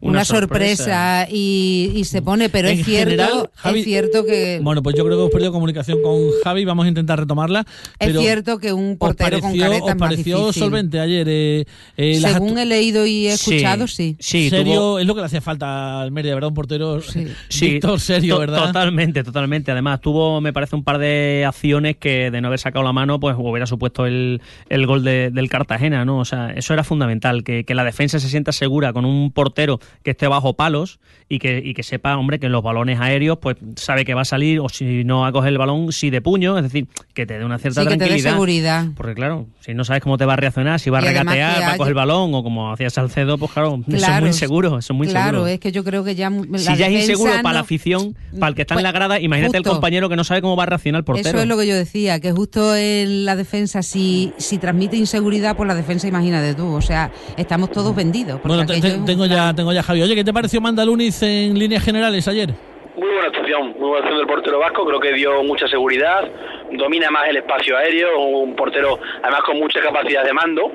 una, 0.00 0.24
sorpresa, 0.24 1.26
y, 1.30 1.92
y 1.94 2.04
se 2.04 2.22
pone, 2.22 2.48
pero 2.48 2.68
En 2.68 2.78
es 2.80 2.86
cierto, 2.86 3.10
general, 3.10 3.50
Javi- 3.62 3.78
es 3.78 3.84
cierto 3.84 4.24
que 4.24 4.58
Bueno, 4.62 4.82
pues 4.82 4.96
yo 4.96 5.04
creo 5.04 5.16
que 5.16 5.20
hemos 5.22 5.32
perdido 5.32 5.52
comunicación 5.52 6.02
con 6.02 6.16
Javi, 6.42 6.64
vamos 6.64 6.86
a 6.86 6.88
intentar 6.88 7.18
retomarla. 7.20 7.64
es 7.98 8.16
cierto 8.18 8.58
que 8.58 8.72
un 8.72 8.92
¿Os 8.92 8.96
portero 8.98 9.40
con 9.40 9.50
pareció, 9.50 9.62
careta 9.62 9.84
os 9.84 9.90
es 9.90 10.26
más 10.46 10.54
solvente 10.56 11.00
ayer? 11.00 11.26
Eh, 11.28 11.64
eh, 11.96 12.14
Según 12.20 12.58
he 12.58 12.66
leído 12.66 13.06
y 13.06 13.26
he 13.26 13.32
escuchado, 13.32 13.86
sí. 13.86 14.16
Sí, 14.18 14.48
serio, 14.50 14.74
tuvo- 14.74 14.98
es 15.00 15.06
lo 15.06 15.14
que 15.14 15.20
le 15.20 15.26
hacía 15.26 15.40
falta 15.40 16.00
al 16.00 16.10
Mérida, 16.12 16.34
¿verdad? 16.34 16.48
Un 16.48 16.54
portero 16.54 17.00
Sí. 17.02 17.26
Sí, 17.48 17.70
Víctor 17.72 18.00
serio, 18.00 18.34
to- 18.34 18.40
¿verdad? 18.40 18.66
Totalmente, 18.66 19.22
totalmente. 19.24 19.70
Además, 19.70 20.00
tuvo, 20.00 20.40
me 20.40 20.52
parece, 20.52 20.76
un 20.76 20.84
par 20.84 20.98
de 20.98 21.44
acciones 21.46 21.96
que 21.96 22.30
de 22.30 22.40
no 22.40 22.48
haber 22.48 22.58
sacado 22.58 22.84
la 22.84 22.92
mano, 22.92 23.20
pues 23.20 23.36
hubiera 23.38 23.66
supuesto 23.66 24.06
el, 24.06 24.40
el 24.68 24.86
gol 24.86 25.04
de- 25.04 25.30
del 25.30 25.48
Cartagena, 25.48 26.04
¿no? 26.04 26.18
O 26.18 26.24
sea, 26.24 26.50
eso 26.52 26.72
era 26.72 26.84
fundamental, 26.84 27.44
que, 27.44 27.64
que 27.64 27.74
la 27.74 27.84
defensa 27.84 28.18
se 28.18 28.28
sienta 28.28 28.52
segura 28.52 28.92
con 28.92 29.04
un 29.04 29.30
portero 29.32 29.78
que 30.02 30.12
esté 30.12 30.26
bajo 30.28 30.54
palos 30.54 30.98
y 31.28 31.38
que, 31.38 31.62
y 31.64 31.74
que 31.74 31.82
sepa, 31.82 32.16
hombre, 32.16 32.38
que 32.40 32.46
en 32.46 32.52
los 32.52 32.62
balones 32.62 32.98
aéreos, 33.00 33.38
pues 33.40 33.56
sabe 33.76 34.04
que 34.04 34.14
va 34.14 34.22
a 34.22 34.24
salir, 34.24 34.58
o 34.60 34.68
si 34.68 35.04
no 35.04 35.24
a 35.26 35.32
coger 35.32 35.50
el 35.52 35.58
balón, 35.58 35.92
si 35.92 36.10
de 36.10 36.20
puño, 36.20 36.56
es 36.56 36.64
decir, 36.64 36.88
que 37.14 37.24
te 37.26 37.38
dé 37.38 37.44
una 37.44 37.58
cierta 37.58 37.82
Sí, 37.82 37.86
que 37.88 37.96
te 37.96 38.08
dé 38.08 38.18
seguridad. 38.18 38.86
Porque 38.96 39.14
claro, 39.14 39.46
si 39.60 39.74
no 39.74 39.84
sabes 39.84 40.02
cómo 40.02 40.18
te 40.18 40.24
va 40.24 40.32
a 40.32 40.36
reaccionar, 40.36 40.80
si 40.80 40.90
va 40.90 40.98
a 40.98 41.02
Y 41.02 41.04
regatear, 41.06 41.62
va 41.62 41.72
a 41.74 41.76
coger 41.76 41.90
el 41.90 41.94
balón, 41.94 42.34
o 42.34 42.42
como 42.42 42.72
hacía 42.72 42.90
Salcedo, 42.90 43.38
pues 43.38 43.52
claro, 43.52 43.74
eso 43.86 43.96
es 43.96 44.04
Claro, 44.04 44.20
muy 44.22 44.28
inseguro, 44.30 44.78
eso 44.78 44.92
es 44.92 44.96
muy 44.96 45.06
claro, 45.06 45.46
es 45.46 45.60
que 45.60 45.70
yo 45.72 45.84
creo 45.84 46.02
que 46.02 46.14
ya 46.14 46.30
la 46.30 46.58
Si 46.58 46.76
ya 46.76 46.88
es 46.88 46.92
inseguro 46.94 47.32
para 47.42 47.54
la 47.54 47.60
afición, 47.60 48.16
para 48.38 48.48
el 48.48 48.54
que 48.56 48.62
está 48.62 48.74
en 48.74 48.76
Pues, 48.76 48.84
la 48.84 48.92
grada, 48.92 49.20
imagínate 49.20 49.56
el 49.56 49.62
justo. 49.62 49.72
compañero 49.74 50.08
que 50.08 50.16
no 50.16 50.24
sabe 50.24 50.40
cómo 50.42 50.56
va 50.56 50.64
a 50.64 50.66
reaccionar 50.66 51.00
el 51.00 51.04
portero. 51.04 51.28
Eso 51.28 51.38
es 51.38 51.46
lo 51.46 51.56
que 51.56 51.66
yo 51.66 51.74
decía, 51.76 52.18
que 52.20 52.32
justo 52.32 52.74
en 52.74 53.24
la 53.24 53.36
defensa, 53.36 53.82
si, 53.82 54.32
si 54.38 54.58
transmite 54.58 54.96
inseguridad, 54.96 55.56
pues 55.56 55.68
la 55.68 55.74
defensa, 55.74 56.08
imagínate 56.08 56.54
tú. 56.54 56.66
O 56.72 56.80
sea, 56.82 57.10
estamos 57.36 57.70
todos 57.70 57.94
vendidos. 57.94 58.40
Bueno, 58.42 58.66
te- 58.66 58.80
te- 58.80 58.98
tengo 58.98 59.26
ya, 59.26 59.54
tengo 59.54 59.72
ya 59.72 59.79
Javi. 59.82 60.02
Oye, 60.02 60.14
¿qué 60.14 60.24
te 60.24 60.32
pareció 60.32 60.60
Mandaluniz 60.60 61.22
en 61.22 61.58
líneas 61.58 61.84
generales 61.84 62.26
ayer? 62.28 62.50
Muy 62.96 63.08
buena 63.08 63.28
actuación, 63.28 63.68
muy 63.78 63.88
buena 63.88 63.96
actuación 63.98 64.18
del 64.18 64.26
portero 64.26 64.58
vasco, 64.58 64.84
creo 64.84 65.00
que 65.00 65.12
dio 65.12 65.42
mucha 65.42 65.66
seguridad, 65.68 66.28
domina 66.72 67.10
más 67.10 67.28
el 67.28 67.36
espacio 67.36 67.76
aéreo, 67.76 68.18
un 68.20 68.54
portero 68.54 68.98
además 69.22 69.42
con 69.42 69.58
mucha 69.58 69.80
capacidad 69.80 70.24
de 70.24 70.32
mando, 70.32 70.70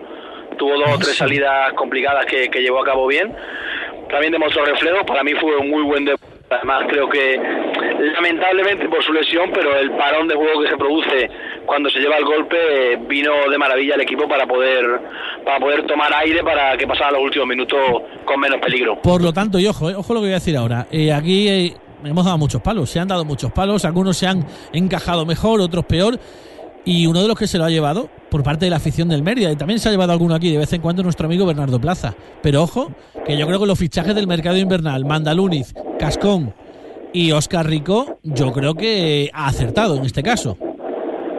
tuvo 0.57 0.77
dos 0.77 0.95
o 0.95 0.97
tres 0.97 1.15
salidas 1.15 1.73
complicadas 1.73 2.25
que, 2.25 2.49
que 2.49 2.61
llevó 2.61 2.81
a 2.81 2.85
cabo 2.85 3.07
bien, 3.07 3.35
también 4.09 4.31
demostró 4.31 4.65
reflejos, 4.65 5.03
para 5.03 5.23
mí 5.23 5.33
fue 5.33 5.55
un 5.57 5.69
muy 5.69 5.83
buen 5.83 6.05
debut, 6.05 6.34
además 6.57 6.83
creo 6.87 7.09
que 7.09 7.39
lamentablemente 8.13 8.87
por 8.89 9.03
su 9.03 9.13
lesión, 9.13 9.51
pero 9.53 9.77
el 9.77 9.91
parón 9.91 10.27
de 10.27 10.35
juego 10.35 10.61
que 10.61 10.69
se 10.69 10.77
produce 10.77 11.29
cuando 11.65 11.89
se 11.89 11.99
lleva 11.99 12.17
el 12.17 12.25
golpe 12.25 12.97
vino 13.07 13.31
de 13.49 13.57
maravilla 13.57 13.95
al 13.95 14.01
equipo 14.01 14.27
para 14.27 14.45
poder 14.45 14.85
para 15.43 15.59
poder 15.59 15.85
tomar 15.85 16.13
aire 16.15 16.43
para 16.43 16.77
que 16.77 16.87
pasaran 16.87 17.13
los 17.13 17.23
últimos 17.23 17.47
minutos 17.47 17.79
con 18.23 18.39
menos 18.39 18.59
peligro. 18.59 19.01
Por 19.01 19.21
lo 19.21 19.31
tanto, 19.33 19.59
y 19.59 19.67
ojo, 19.67 19.89
eh, 19.89 19.95
ojo 19.95 20.13
lo 20.13 20.19
que 20.19 20.25
voy 20.25 20.31
a 20.31 20.35
decir 20.35 20.57
ahora. 20.57 20.87
Eh, 20.91 21.13
aquí 21.13 21.47
eh, 21.47 21.73
hemos 22.03 22.25
dado 22.25 22.37
muchos 22.37 22.61
palos, 22.61 22.89
se 22.89 22.99
han 22.99 23.07
dado 23.07 23.25
muchos 23.25 23.51
palos, 23.51 23.85
algunos 23.85 24.17
se 24.17 24.27
han 24.27 24.45
encajado 24.73 25.25
mejor, 25.25 25.61
otros 25.61 25.85
peor. 25.85 26.19
Y 26.85 27.07
uno 27.07 27.21
de 27.21 27.27
los 27.27 27.37
que 27.37 27.47
se 27.47 27.57
lo 27.57 27.65
ha 27.65 27.69
llevado 27.69 28.09
por 28.29 28.43
parte 28.43 28.65
de 28.65 28.69
la 28.69 28.77
afición 28.77 29.09
del 29.09 29.23
Mérida, 29.23 29.51
y 29.51 29.55
también 29.55 29.79
se 29.79 29.89
ha 29.89 29.91
llevado 29.91 30.11
alguno 30.11 30.35
aquí 30.35 30.51
de 30.51 30.59
vez 30.59 30.71
en 30.73 30.81
cuando 30.81 31.01
nuestro 31.01 31.25
amigo 31.25 31.45
Bernardo 31.45 31.81
Plaza. 31.81 32.13
Pero 32.43 32.61
ojo, 32.61 32.91
que 33.25 33.37
yo 33.37 33.47
creo 33.47 33.59
que 33.59 33.65
los 33.65 33.79
fichajes 33.79 34.13
del 34.13 34.27
mercado 34.27 34.57
invernal, 34.57 35.03
Mandaluniz, 35.03 35.73
Cascón 35.97 36.53
y 37.11 37.31
Oscar 37.31 37.65
Rico, 37.65 38.19
yo 38.23 38.53
creo 38.53 38.75
que 38.75 39.31
ha 39.33 39.47
acertado 39.47 39.95
en 39.95 40.05
este 40.05 40.21
caso. 40.21 40.57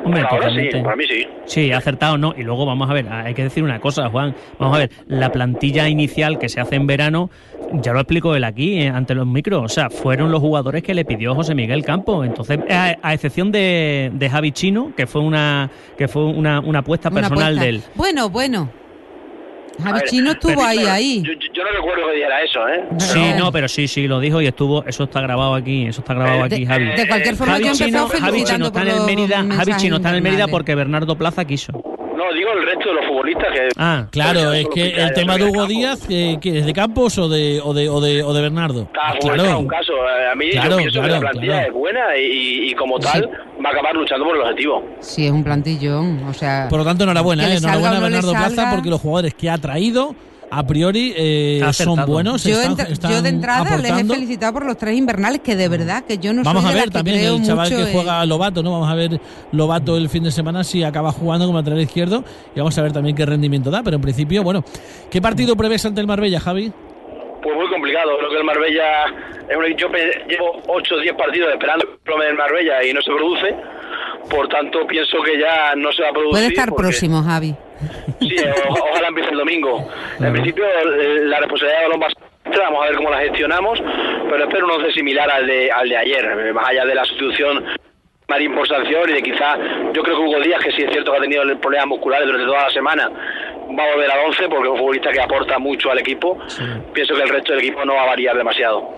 Hombre, 0.06 0.22
Por 0.22 0.32
ahora 0.32 0.50
sí, 0.50 0.54
totalmente. 0.70 0.82
para 0.82 0.96
mí 0.96 1.04
sí. 1.08 1.26
Sí, 1.46 1.72
ha 1.72 1.78
acertado, 1.78 2.16
¿no? 2.16 2.34
Y 2.36 2.42
luego 2.42 2.64
vamos 2.64 2.88
a 2.88 2.94
ver, 2.94 3.08
hay 3.08 3.34
que 3.34 3.42
decir 3.42 3.62
una 3.64 3.80
cosa, 3.80 4.08
Juan. 4.08 4.34
Vamos 4.58 4.76
a 4.76 4.78
ver, 4.80 4.90
la 5.08 5.30
plantilla 5.32 5.88
inicial 5.88 6.38
que 6.38 6.48
se 6.48 6.60
hace 6.60 6.76
en 6.76 6.86
verano, 6.86 7.28
ya 7.72 7.92
lo 7.92 7.98
explicó 8.00 8.34
él 8.36 8.44
aquí, 8.44 8.80
eh, 8.80 8.88
ante 8.88 9.14
los 9.14 9.26
micros. 9.26 9.64
O 9.64 9.68
sea, 9.68 9.90
fueron 9.90 10.30
los 10.30 10.40
jugadores 10.40 10.82
que 10.82 10.94
le 10.94 11.04
pidió 11.04 11.34
José 11.34 11.54
Miguel 11.54 11.84
Campo. 11.84 12.24
Entonces, 12.24 12.60
a, 12.70 12.96
a 13.02 13.14
excepción 13.14 13.50
de, 13.52 14.10
de 14.14 14.30
Javi 14.30 14.52
Chino, 14.52 14.92
que 14.96 15.06
fue 15.06 15.20
una 15.22 15.70
que 15.98 16.08
fue 16.08 16.24
una, 16.24 16.60
una 16.60 16.78
apuesta 16.80 17.08
una 17.08 17.20
personal 17.20 17.44
apuesta. 17.58 17.62
de 17.64 17.68
él. 17.68 17.82
Bueno, 17.94 18.30
bueno. 18.30 18.70
Javi 19.82 19.98
ver, 20.00 20.08
Chino 20.08 20.30
estuvo 20.32 20.52
pero- 20.54 20.64
ahí, 20.66 20.78
pero 20.78 20.90
ahí. 20.90 21.22
Yo, 21.24 21.32
yo- 21.52 21.64
no 21.64 21.70
recuerdo 21.72 22.06
que 22.08 22.12
dijera 22.14 22.42
eso, 22.42 22.68
¿eh? 22.68 22.84
Sí, 22.98 23.20
Pero- 23.22 23.38
no, 23.44 23.52
pero 23.52 23.68
sí, 23.68 23.88
sí, 23.88 24.06
lo 24.08 24.20
dijo 24.20 24.40
y 24.40 24.46
estuvo, 24.46 24.84
eso 24.84 25.04
está 25.04 25.20
grabado 25.20 25.54
aquí, 25.54 25.86
eso 25.86 26.00
está 26.00 26.14
grabado 26.14 26.40
Eh, 26.40 26.44
aquí, 26.44 26.60
De, 26.60 26.66
Javi. 26.66 26.84
de 26.86 27.08
cualquier 27.08 27.36
forma, 27.36 27.52
Javi 27.54 27.64
yo 27.64 27.72
Chino, 27.74 28.08
Javi 28.08 28.44
Chino 28.44 28.66
está 28.66 28.82
en 28.82 28.88
el 28.88 29.00
Mérida, 29.02 29.44
Javi 29.56 29.72
Chino 29.76 29.96
está 29.96 30.08
en 30.10 30.14
el 30.16 30.22
Mérida 30.22 30.46
porque 30.48 30.74
Bernardo 30.74 31.16
Plaza 31.16 31.44
quiso. 31.44 31.72
Digo 32.36 32.50
el 32.52 32.66
resto 32.66 32.88
de 32.90 32.94
los 32.96 33.06
futbolistas 33.06 33.46
que... 33.52 33.68
Ah, 33.78 34.06
Claro, 34.10 34.52
es 34.52 34.66
que 34.68 34.88
el 34.90 35.12
tema 35.14 35.36
de 35.38 35.44
Hugo. 35.44 35.66
Díaz, 35.66 36.06
eh, 36.10 36.36
que 36.40 36.58
es 36.58 36.66
de 36.66 36.72
Campos 36.72 37.16
o 37.18 37.28
de, 37.28 37.60
o 37.64 37.72
de, 37.72 37.88
o 37.88 38.00
de, 38.00 38.22
o 38.22 38.32
de 38.34 38.42
Bernardo. 38.42 38.88
Ah, 39.00 39.14
es 39.18 39.24
un 39.24 39.66
caso. 39.66 39.92
Eh, 39.94 40.28
A 40.30 40.34
mí 40.34 40.50
Claro, 40.50 40.70
yo 40.72 40.76
pienso 40.76 41.00
que 41.02 41.08
la 41.08 41.18
claro, 41.18 41.20
plantilla 41.32 41.52
claro. 41.54 41.66
es 41.68 41.72
buena 41.72 42.16
y, 42.16 42.70
y 42.70 42.74
como 42.74 42.98
tal 42.98 43.22
Sí. 43.22 43.62
va 43.64 43.70
a 43.70 43.72
acabar 43.72 43.94
luchando 43.96 44.24
por 44.26 44.36
el 44.36 44.42
objetivo. 44.42 44.84
Sí, 45.00 45.24
es 45.26 45.32
un 45.32 45.42
plantillón. 45.42 46.22
O 46.28 46.34
sea, 46.34 46.66
Por 46.68 46.78
lo 46.80 46.84
tanto, 46.84 47.04
enhorabuena, 47.04 47.48
eh, 47.52 47.56
enhorabuena 47.56 47.96
a 47.96 48.00
Bernardo 48.00 48.32
Plaza 48.32 48.70
porque 48.72 48.90
los 48.90 49.00
jugadores 49.00 49.34
que 49.34 49.48
ha 49.50 49.56
traído 49.58 50.14
a 50.50 50.66
priori 50.66 51.12
eh, 51.16 51.60
son 51.72 52.04
buenos. 52.06 52.44
yo, 52.44 52.60
están, 52.60 52.76
yo 53.10 53.22
de 53.22 53.28
entrada 53.28 53.76
les 53.78 53.90
he 53.90 54.04
felicitado 54.04 54.52
por 54.52 54.64
los 54.64 54.76
tres 54.78 54.96
invernales, 54.96 55.40
que 55.40 55.56
de 55.56 55.68
verdad 55.68 56.04
que 56.04 56.18
yo 56.18 56.32
no 56.32 56.42
Vamos 56.44 56.62
soy 56.62 56.72
a 56.72 56.74
ver 56.76 56.90
también 56.90 57.18
el 57.20 57.42
chaval 57.44 57.68
que 57.68 57.80
en- 57.82 57.92
juega 57.92 58.24
Lobato, 58.26 58.62
¿no? 58.62 58.72
Vamos 58.72 58.88
a 58.88 58.94
ver 58.94 59.20
Lobato 59.52 59.96
el 59.96 60.08
fin 60.08 60.22
de 60.24 60.30
semana 60.30 60.62
si 60.64 60.82
acaba 60.84 61.10
jugando 61.12 61.46
como 61.46 61.58
lateral 61.58 61.80
izquierdo 61.80 62.24
y 62.54 62.58
vamos 62.58 62.76
a 62.78 62.82
ver 62.82 62.92
también 62.92 63.16
qué 63.16 63.26
rendimiento 63.26 63.70
da. 63.70 63.82
Pero 63.82 63.96
en 63.96 64.02
principio, 64.02 64.42
bueno, 64.42 64.64
¿qué 65.10 65.20
partido 65.20 65.56
prevés 65.56 65.84
ante 65.84 66.00
el 66.00 66.06
Marbella, 66.06 66.38
Javi? 66.40 66.72
Pues 67.42 67.54
muy 67.56 67.68
complicado. 67.68 68.16
Creo 68.18 68.30
que 68.30 68.36
el 68.38 68.44
Marbella 68.44 68.84
es 69.48 69.56
un 69.56 69.76
yo 69.76 69.88
llevo 70.28 70.62
8 70.68 70.94
o 70.94 71.00
10 71.00 71.14
partidos 71.16 71.52
esperando 71.52 71.86
el 71.92 71.98
plome 72.00 72.24
del 72.24 72.34
Marbella 72.36 72.84
y 72.84 72.92
no 72.92 73.00
se 73.02 73.10
produce. 73.12 73.54
Por 74.30 74.48
tanto, 74.48 74.86
pienso 74.88 75.18
que 75.24 75.38
ya 75.38 75.74
no 75.76 75.92
se 75.92 76.02
va 76.02 76.08
a 76.08 76.12
producir. 76.12 76.32
Puede 76.32 76.46
estar 76.48 76.68
porque- 76.70 76.82
próximo, 76.82 77.22
Javi. 77.22 77.54
Sí, 78.20 78.36
o- 78.68 78.72
ojalá 78.90 79.08
empiece 79.08 79.30
el 79.30 79.38
domingo. 79.38 79.88
En 80.20 80.32
principio, 80.32 80.64
la 81.24 81.38
responsabilidad 81.40 81.80
de 81.80 81.86
balón 81.88 82.00
va 82.02 82.08
vamos 82.64 82.84
a 82.84 82.88
ver 82.88 82.96
cómo 82.96 83.10
la 83.10 83.18
gestionamos, 83.18 83.82
pero 84.30 84.44
espero 84.44 84.66
un 84.66 84.70
once 84.72 84.92
similar 84.92 85.28
al 85.30 85.46
de, 85.46 85.70
al 85.70 85.88
de 85.88 85.96
ayer, 85.96 86.24
eh, 86.24 86.52
más 86.52 86.68
allá 86.68 86.84
de 86.86 86.94
la 86.94 87.04
sustitución 87.04 87.64
Marín 88.28 88.54
por 88.54 88.66
sanción 88.66 89.08
y 89.10 89.12
de 89.14 89.22
quizá, 89.22 89.56
yo 89.92 90.02
creo 90.02 90.16
que 90.16 90.22
Hugo 90.22 90.40
Díaz, 90.40 90.60
que 90.62 90.72
sí 90.72 90.82
es 90.82 90.90
cierto 90.90 91.12
que 91.12 91.18
ha 91.18 91.20
tenido 91.20 91.42
problemas 91.60 91.86
musculares 91.88 92.26
durante 92.26 92.46
toda 92.46 92.62
la 92.62 92.70
semana, 92.70 93.08
va 93.08 93.84
a 93.84 93.92
volver 93.94 94.10
al 94.10 94.18
11 94.26 94.48
porque 94.48 94.64
es 94.66 94.70
un 94.72 94.78
futbolista 94.78 95.10
que 95.12 95.20
aporta 95.20 95.58
mucho 95.58 95.90
al 95.90 95.98
equipo. 95.98 96.38
Pienso 96.92 97.14
que 97.14 97.22
el 97.22 97.28
resto 97.28 97.52
del 97.52 97.60
equipo 97.60 97.84
no 97.84 97.94
va 97.94 98.02
a 98.02 98.06
variar 98.06 98.36
demasiado. 98.36 98.90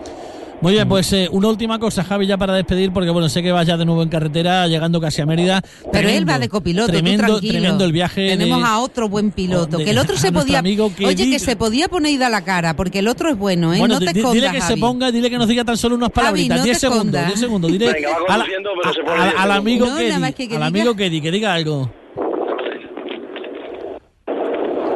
Muy 0.61 0.73
bien, 0.73 0.89
pues 0.89 1.13
eh, 1.13 1.29
una 1.31 1.47
última 1.47 1.79
cosa, 1.79 2.03
Javi, 2.03 2.27
ya 2.27 2.37
para 2.37 2.53
despedir, 2.53 2.91
porque 2.91 3.09
bueno, 3.11 3.29
sé 3.29 3.41
que 3.41 3.49
vas 3.53 3.65
ya 3.65 3.77
de 3.77 3.85
nuevo 3.85 4.03
en 4.03 4.09
carretera, 4.09 4.67
llegando 4.67 4.99
casi 4.99 5.21
a 5.21 5.25
Mérida. 5.25 5.61
Pero 5.61 5.91
Tremendo, 5.91 6.17
él 6.17 6.29
va 6.29 6.37
de 6.39 6.49
copiloto, 6.49 6.91
tremendo, 6.91 7.23
tú 7.25 7.31
tranquilo. 7.31 7.53
Tremendo 7.53 7.85
el 7.85 7.91
viaje. 7.93 8.27
Tenemos 8.27 8.59
de- 8.59 8.65
a 8.67 8.79
otro 8.79 9.07
buen 9.07 9.31
piloto, 9.31 9.77
de- 9.77 9.85
que 9.85 9.91
el 9.91 9.97
otro 9.99 10.17
se 10.17 10.33
podía... 10.33 10.59
amigo 10.59 10.93
que 10.93 11.05
Oye, 11.05 11.23
di- 11.25 11.31
que 11.31 11.39
se 11.39 11.55
podía 11.55 11.87
poner 11.87 12.11
ida 12.11 12.27
a 12.27 12.29
la 12.29 12.43
cara, 12.43 12.75
porque 12.75 12.99
el 12.99 13.07
otro 13.07 13.29
es 13.29 13.37
bueno, 13.37 13.73
¿eh? 13.73 13.79
Bueno, 13.79 13.93
no 13.95 13.99
te 14.01 14.07
escondas, 14.07 14.33
dile 14.33 14.47
que 14.51 14.59
se 14.61 14.67
Javi. 14.67 14.81
ponga, 14.81 15.11
dile 15.13 15.29
que 15.29 15.37
nos 15.37 15.47
diga 15.47 15.63
tan 15.63 15.77
solo 15.77 15.95
unas 15.95 16.09
palabritas, 16.11 16.57
no 16.57 16.63
10 16.65 16.75
te 16.75 16.79
segundos, 16.81 17.05
escondas. 17.05 17.27
10 17.27 17.39
segundos. 17.39 17.71
Dile 17.71 17.93
Venga, 17.93 18.09
va 18.09 18.15
a 18.15 18.19
la- 18.19 18.27
conduciendo, 18.43 18.69
pero 18.81 18.93
se 18.93 19.01
pone 19.01 19.21
a- 19.21 19.23
10 19.29 19.35
al 19.39 19.51
amigo. 19.51 19.85
No, 19.85 19.95
que 19.95 20.03
di- 20.03 20.11
al 20.11 20.21
diga- 20.49 20.65
amigo 20.65 20.95
que 20.95 21.09
di- 21.09 21.21
que 21.21 21.31
diga 21.31 21.53
algo. 21.53 21.89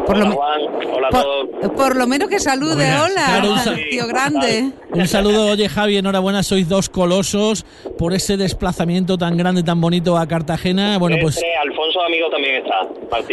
Por 0.06 0.18
lo, 0.18 0.26
Hola 0.26 0.36
Juan, 0.36 0.62
hola 0.94 1.08
a 1.08 1.12
todos. 1.12 1.48
por, 1.62 1.74
por 1.76 1.96
lo 1.96 2.08
menos 2.08 2.28
que 2.28 2.38
salude, 2.40 2.76
Buenas. 2.76 3.04
hola, 3.10 3.26
Claro, 3.26 3.52
un 3.54 3.60
sa- 3.60 3.76
tío 3.76 4.08
grande. 4.08 4.72
Un 4.92 5.08
saludo, 5.08 5.48
oye 5.52 5.70
Javi, 5.70 5.98
enhorabuena, 5.98 6.44
sois 6.44 6.68
dos 6.68 6.90
colosos 6.90 7.66
por 7.98 8.14
ese 8.14 8.36
desplazamiento 8.36 9.18
tan 9.18 9.38
grande, 9.38 9.64
tan 9.64 9.80
bonito 9.80 10.18
a 10.18 10.28
Cartagena. 10.28 10.98
Bueno, 10.98 11.16
pues... 11.22 11.42
Alfonso 11.62 12.02
Amigo 12.02 12.30
también 12.30 12.56
está. 12.58 12.76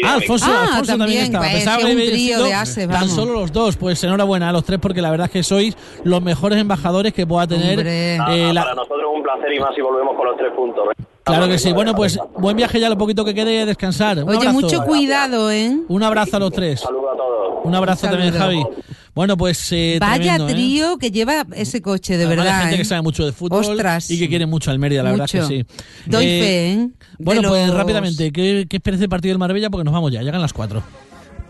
Ah, 0.05 0.15
Alfonso, 0.15 0.47
Ah, 0.49 0.63
Alfonso 0.69 0.97
también, 0.97 1.33
también, 1.33 1.57
estaba. 1.57 1.81
pues, 1.81 1.95
un 1.95 2.01
trío 2.01 2.43
de 2.45 2.55
ases, 2.55 2.89
tan 2.89 3.09
solo 3.09 3.33
los 3.33 3.53
dos. 3.53 3.77
Pues 3.77 4.03
enhorabuena 4.05 4.49
a 4.51 4.53
los 4.53 4.65
tres 4.65 4.79
porque 4.81 5.03
la 5.03 5.11
verdad 5.11 5.27
es 5.27 5.33
que 5.33 5.43
sois 5.43 5.77
los 6.05 6.23
mejores 6.23 6.59
embajadores 6.61 7.13
que 7.13 7.27
pueda 7.27 7.47
tener 7.49 7.79
Hombre. 7.79 8.15
eh, 8.15 8.53
la- 8.55 8.75
nosotros 8.75 9.01
es 9.01 9.17
un 9.17 9.23
placer 9.25 9.53
y 9.53 9.59
más 9.59 9.75
si 9.75 9.81
volvemos 9.81 10.17
con 10.17 10.25
los 10.27 10.37
tres 10.37 10.53
puntos. 10.55 10.85
Claro 11.31 11.49
que 11.49 11.59
sí. 11.59 11.73
Bueno, 11.73 11.95
pues 11.95 12.19
buen 12.39 12.57
viaje 12.57 12.79
ya 12.81 12.89
lo 12.89 12.99
poquito 12.99 13.25
que 13.25 13.35
quede 13.35 13.65
descansar. 13.67 14.19
Un 14.23 14.29
Oye, 14.29 14.39
abrazo. 14.39 14.61
mucho 14.61 14.83
cuidado, 14.85 15.51
¿eh? 15.51 15.77
Un 15.89 16.03
abrazo 16.03 16.37
a 16.37 16.41
los 16.41 16.53
tres. 16.53 16.81
Saludos 16.81 17.05
a 17.13 17.17
todos. 17.17 17.65
Un 17.65 17.75
abrazo 17.75 18.07
Un 18.07 18.13
también, 18.13 18.35
Javi. 18.35 18.63
Bueno, 19.15 19.37
pues 19.37 19.71
eh, 19.73 19.99
Vaya 20.01 20.15
tremendo, 20.37 20.49
¿eh? 20.49 20.53
trío 20.53 20.97
que 20.97 21.11
lleva 21.11 21.45
ese 21.55 21.83
coche, 21.83 22.17
de 22.17 22.25
Además, 22.27 22.39
hay 22.47 22.53
verdad. 22.53 22.61
gente 22.63 22.75
¿eh? 22.77 22.79
que 22.79 22.85
sabe 22.85 23.03
mucho 23.03 23.27
de 23.27 23.33
fútbol 23.33 23.65
Ostras. 23.65 24.09
y 24.11 24.19
que 24.19 24.29
quiere 24.29 24.47
mucho 24.47 24.71
al 24.71 24.79
Mérida, 24.79 25.03
la 25.03 25.11
verdad 25.11 25.27
que 25.29 25.43
sí. 25.43 25.65
Doy 26.07 26.25
fe, 26.25 26.73
¿eh? 26.73 26.89
Bueno, 27.19 27.43
De 27.43 27.49
pues 27.49 27.67
los- 27.67 27.77
rápidamente, 27.77 28.31
¿qué, 28.33 28.67
¿qué 28.71 28.77
esperes 28.77 29.01
del 29.01 29.09
partido 29.09 29.33
del 29.33 29.39
Marbella? 29.41 29.69
Porque 29.69 29.85
nos 29.85 29.93
vamos 29.93 30.13
ya, 30.13 30.23
llegan 30.23 30.41
las 30.41 30.53
cuatro. 30.53 30.83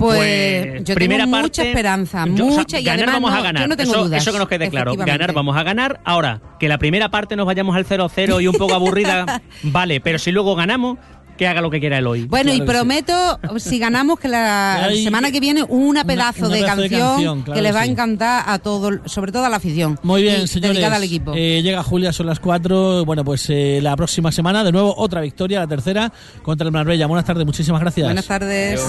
Pues, 0.01 0.67
Pues, 0.67 0.85
yo 0.85 0.95
primera 0.95 1.25
tengo 1.25 1.33
parte, 1.37 1.47
mucha 1.47 1.63
esperanza, 1.63 2.25
yo- 2.27 2.33
o 2.47 2.51
sea, 2.51 2.59
mucha 2.59 2.81
y 2.81 2.85
ganar 2.85 3.09
además 3.11 3.15
vamos 3.17 3.31
no, 3.33 3.37
a 3.37 3.43
ganar. 3.43 3.63
yo 3.63 3.69
no 3.69 3.77
tengo 3.77 3.93
eso, 3.93 4.05
dudas. 4.05 4.23
eso 4.23 4.33
que 4.33 4.39
nos 4.39 4.49
quede 4.49 4.71
claro. 4.71 4.95
Ganar 4.97 5.33
vamos 5.35 5.57
a 5.57 5.63
ganar. 5.63 6.01
Ahora, 6.05 6.41
que 6.59 6.69
la 6.69 6.79
primera 6.79 7.11
parte 7.11 7.37
nos 7.37 7.47
vayamos 7.47 7.77
al 7.77 7.85
0-0 7.85 8.41
y 8.43 8.47
un 8.49 8.55
poco 8.57 8.75
aburrida, 8.75 9.43
vale, 9.63 10.01
pero 10.01 10.19
si 10.19 10.33
luego 10.33 10.55
ganamos, 10.57 10.97
que 11.37 11.47
haga 11.49 11.63
lo 11.63 11.71
que 11.71 11.81
quiera 11.81 11.97
él 11.97 12.07
hoy. 12.07 12.27
Bueno, 12.27 12.53
y 12.53 12.57
sí. 12.57 12.63
prometo, 12.63 13.41
si 13.57 13.79
ganamos, 13.79 14.21
que 14.21 14.29
la 14.29 14.85
Hay 14.85 15.03
semana 15.05 15.31
que 15.31 15.41
viene 15.41 15.63
una 15.67 16.05
pedazo, 16.05 16.47
una 16.47 16.55
de, 16.55 16.61
pedazo 16.63 16.81
de 16.83 16.91
canción 16.91 17.43
claro 17.43 17.57
que 17.57 17.63
les 17.63 17.75
va 17.75 17.81
a 17.81 17.87
encantar 17.87 18.45
a 18.47 18.59
todo, 18.59 18.91
sobre 19.07 19.33
todo 19.33 19.47
a 19.47 19.49
la 19.49 19.57
afición. 19.57 19.99
Muy 20.03 20.21
bien, 20.23 20.43
Y 20.43 20.47
señores. 20.49 20.73
Dedicada 20.77 20.97
al 20.97 21.05
equipo. 21.05 21.33
Eh, 21.35 21.63
llega 21.63 21.83
Julia, 21.83 22.13
son 22.13 22.27
las 22.27 22.41
4. 22.41 23.07
Bueno, 23.07 23.25
pues 23.25 23.47
eh, 23.49 23.81
la 23.83 23.97
próxima 23.97 24.31
semana, 24.33 24.63
de 24.65 24.73
nuevo, 24.73 24.95
otra 24.99 25.23
victoria, 25.23 25.61
la 25.61 25.67
tercera, 25.67 26.13
contra 26.43 26.67
el 26.67 26.73
Marbella. 26.73 27.07
Buenas 27.07 27.25
tardes, 27.25 27.47
muchísimas 27.47 27.81
gracias. 27.81 28.07
Buenas 28.07 28.27
tardes. 28.27 28.81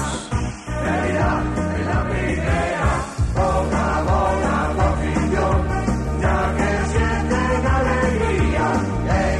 En 0.84 0.88
la 0.88 1.02
primavera. 1.02 1.51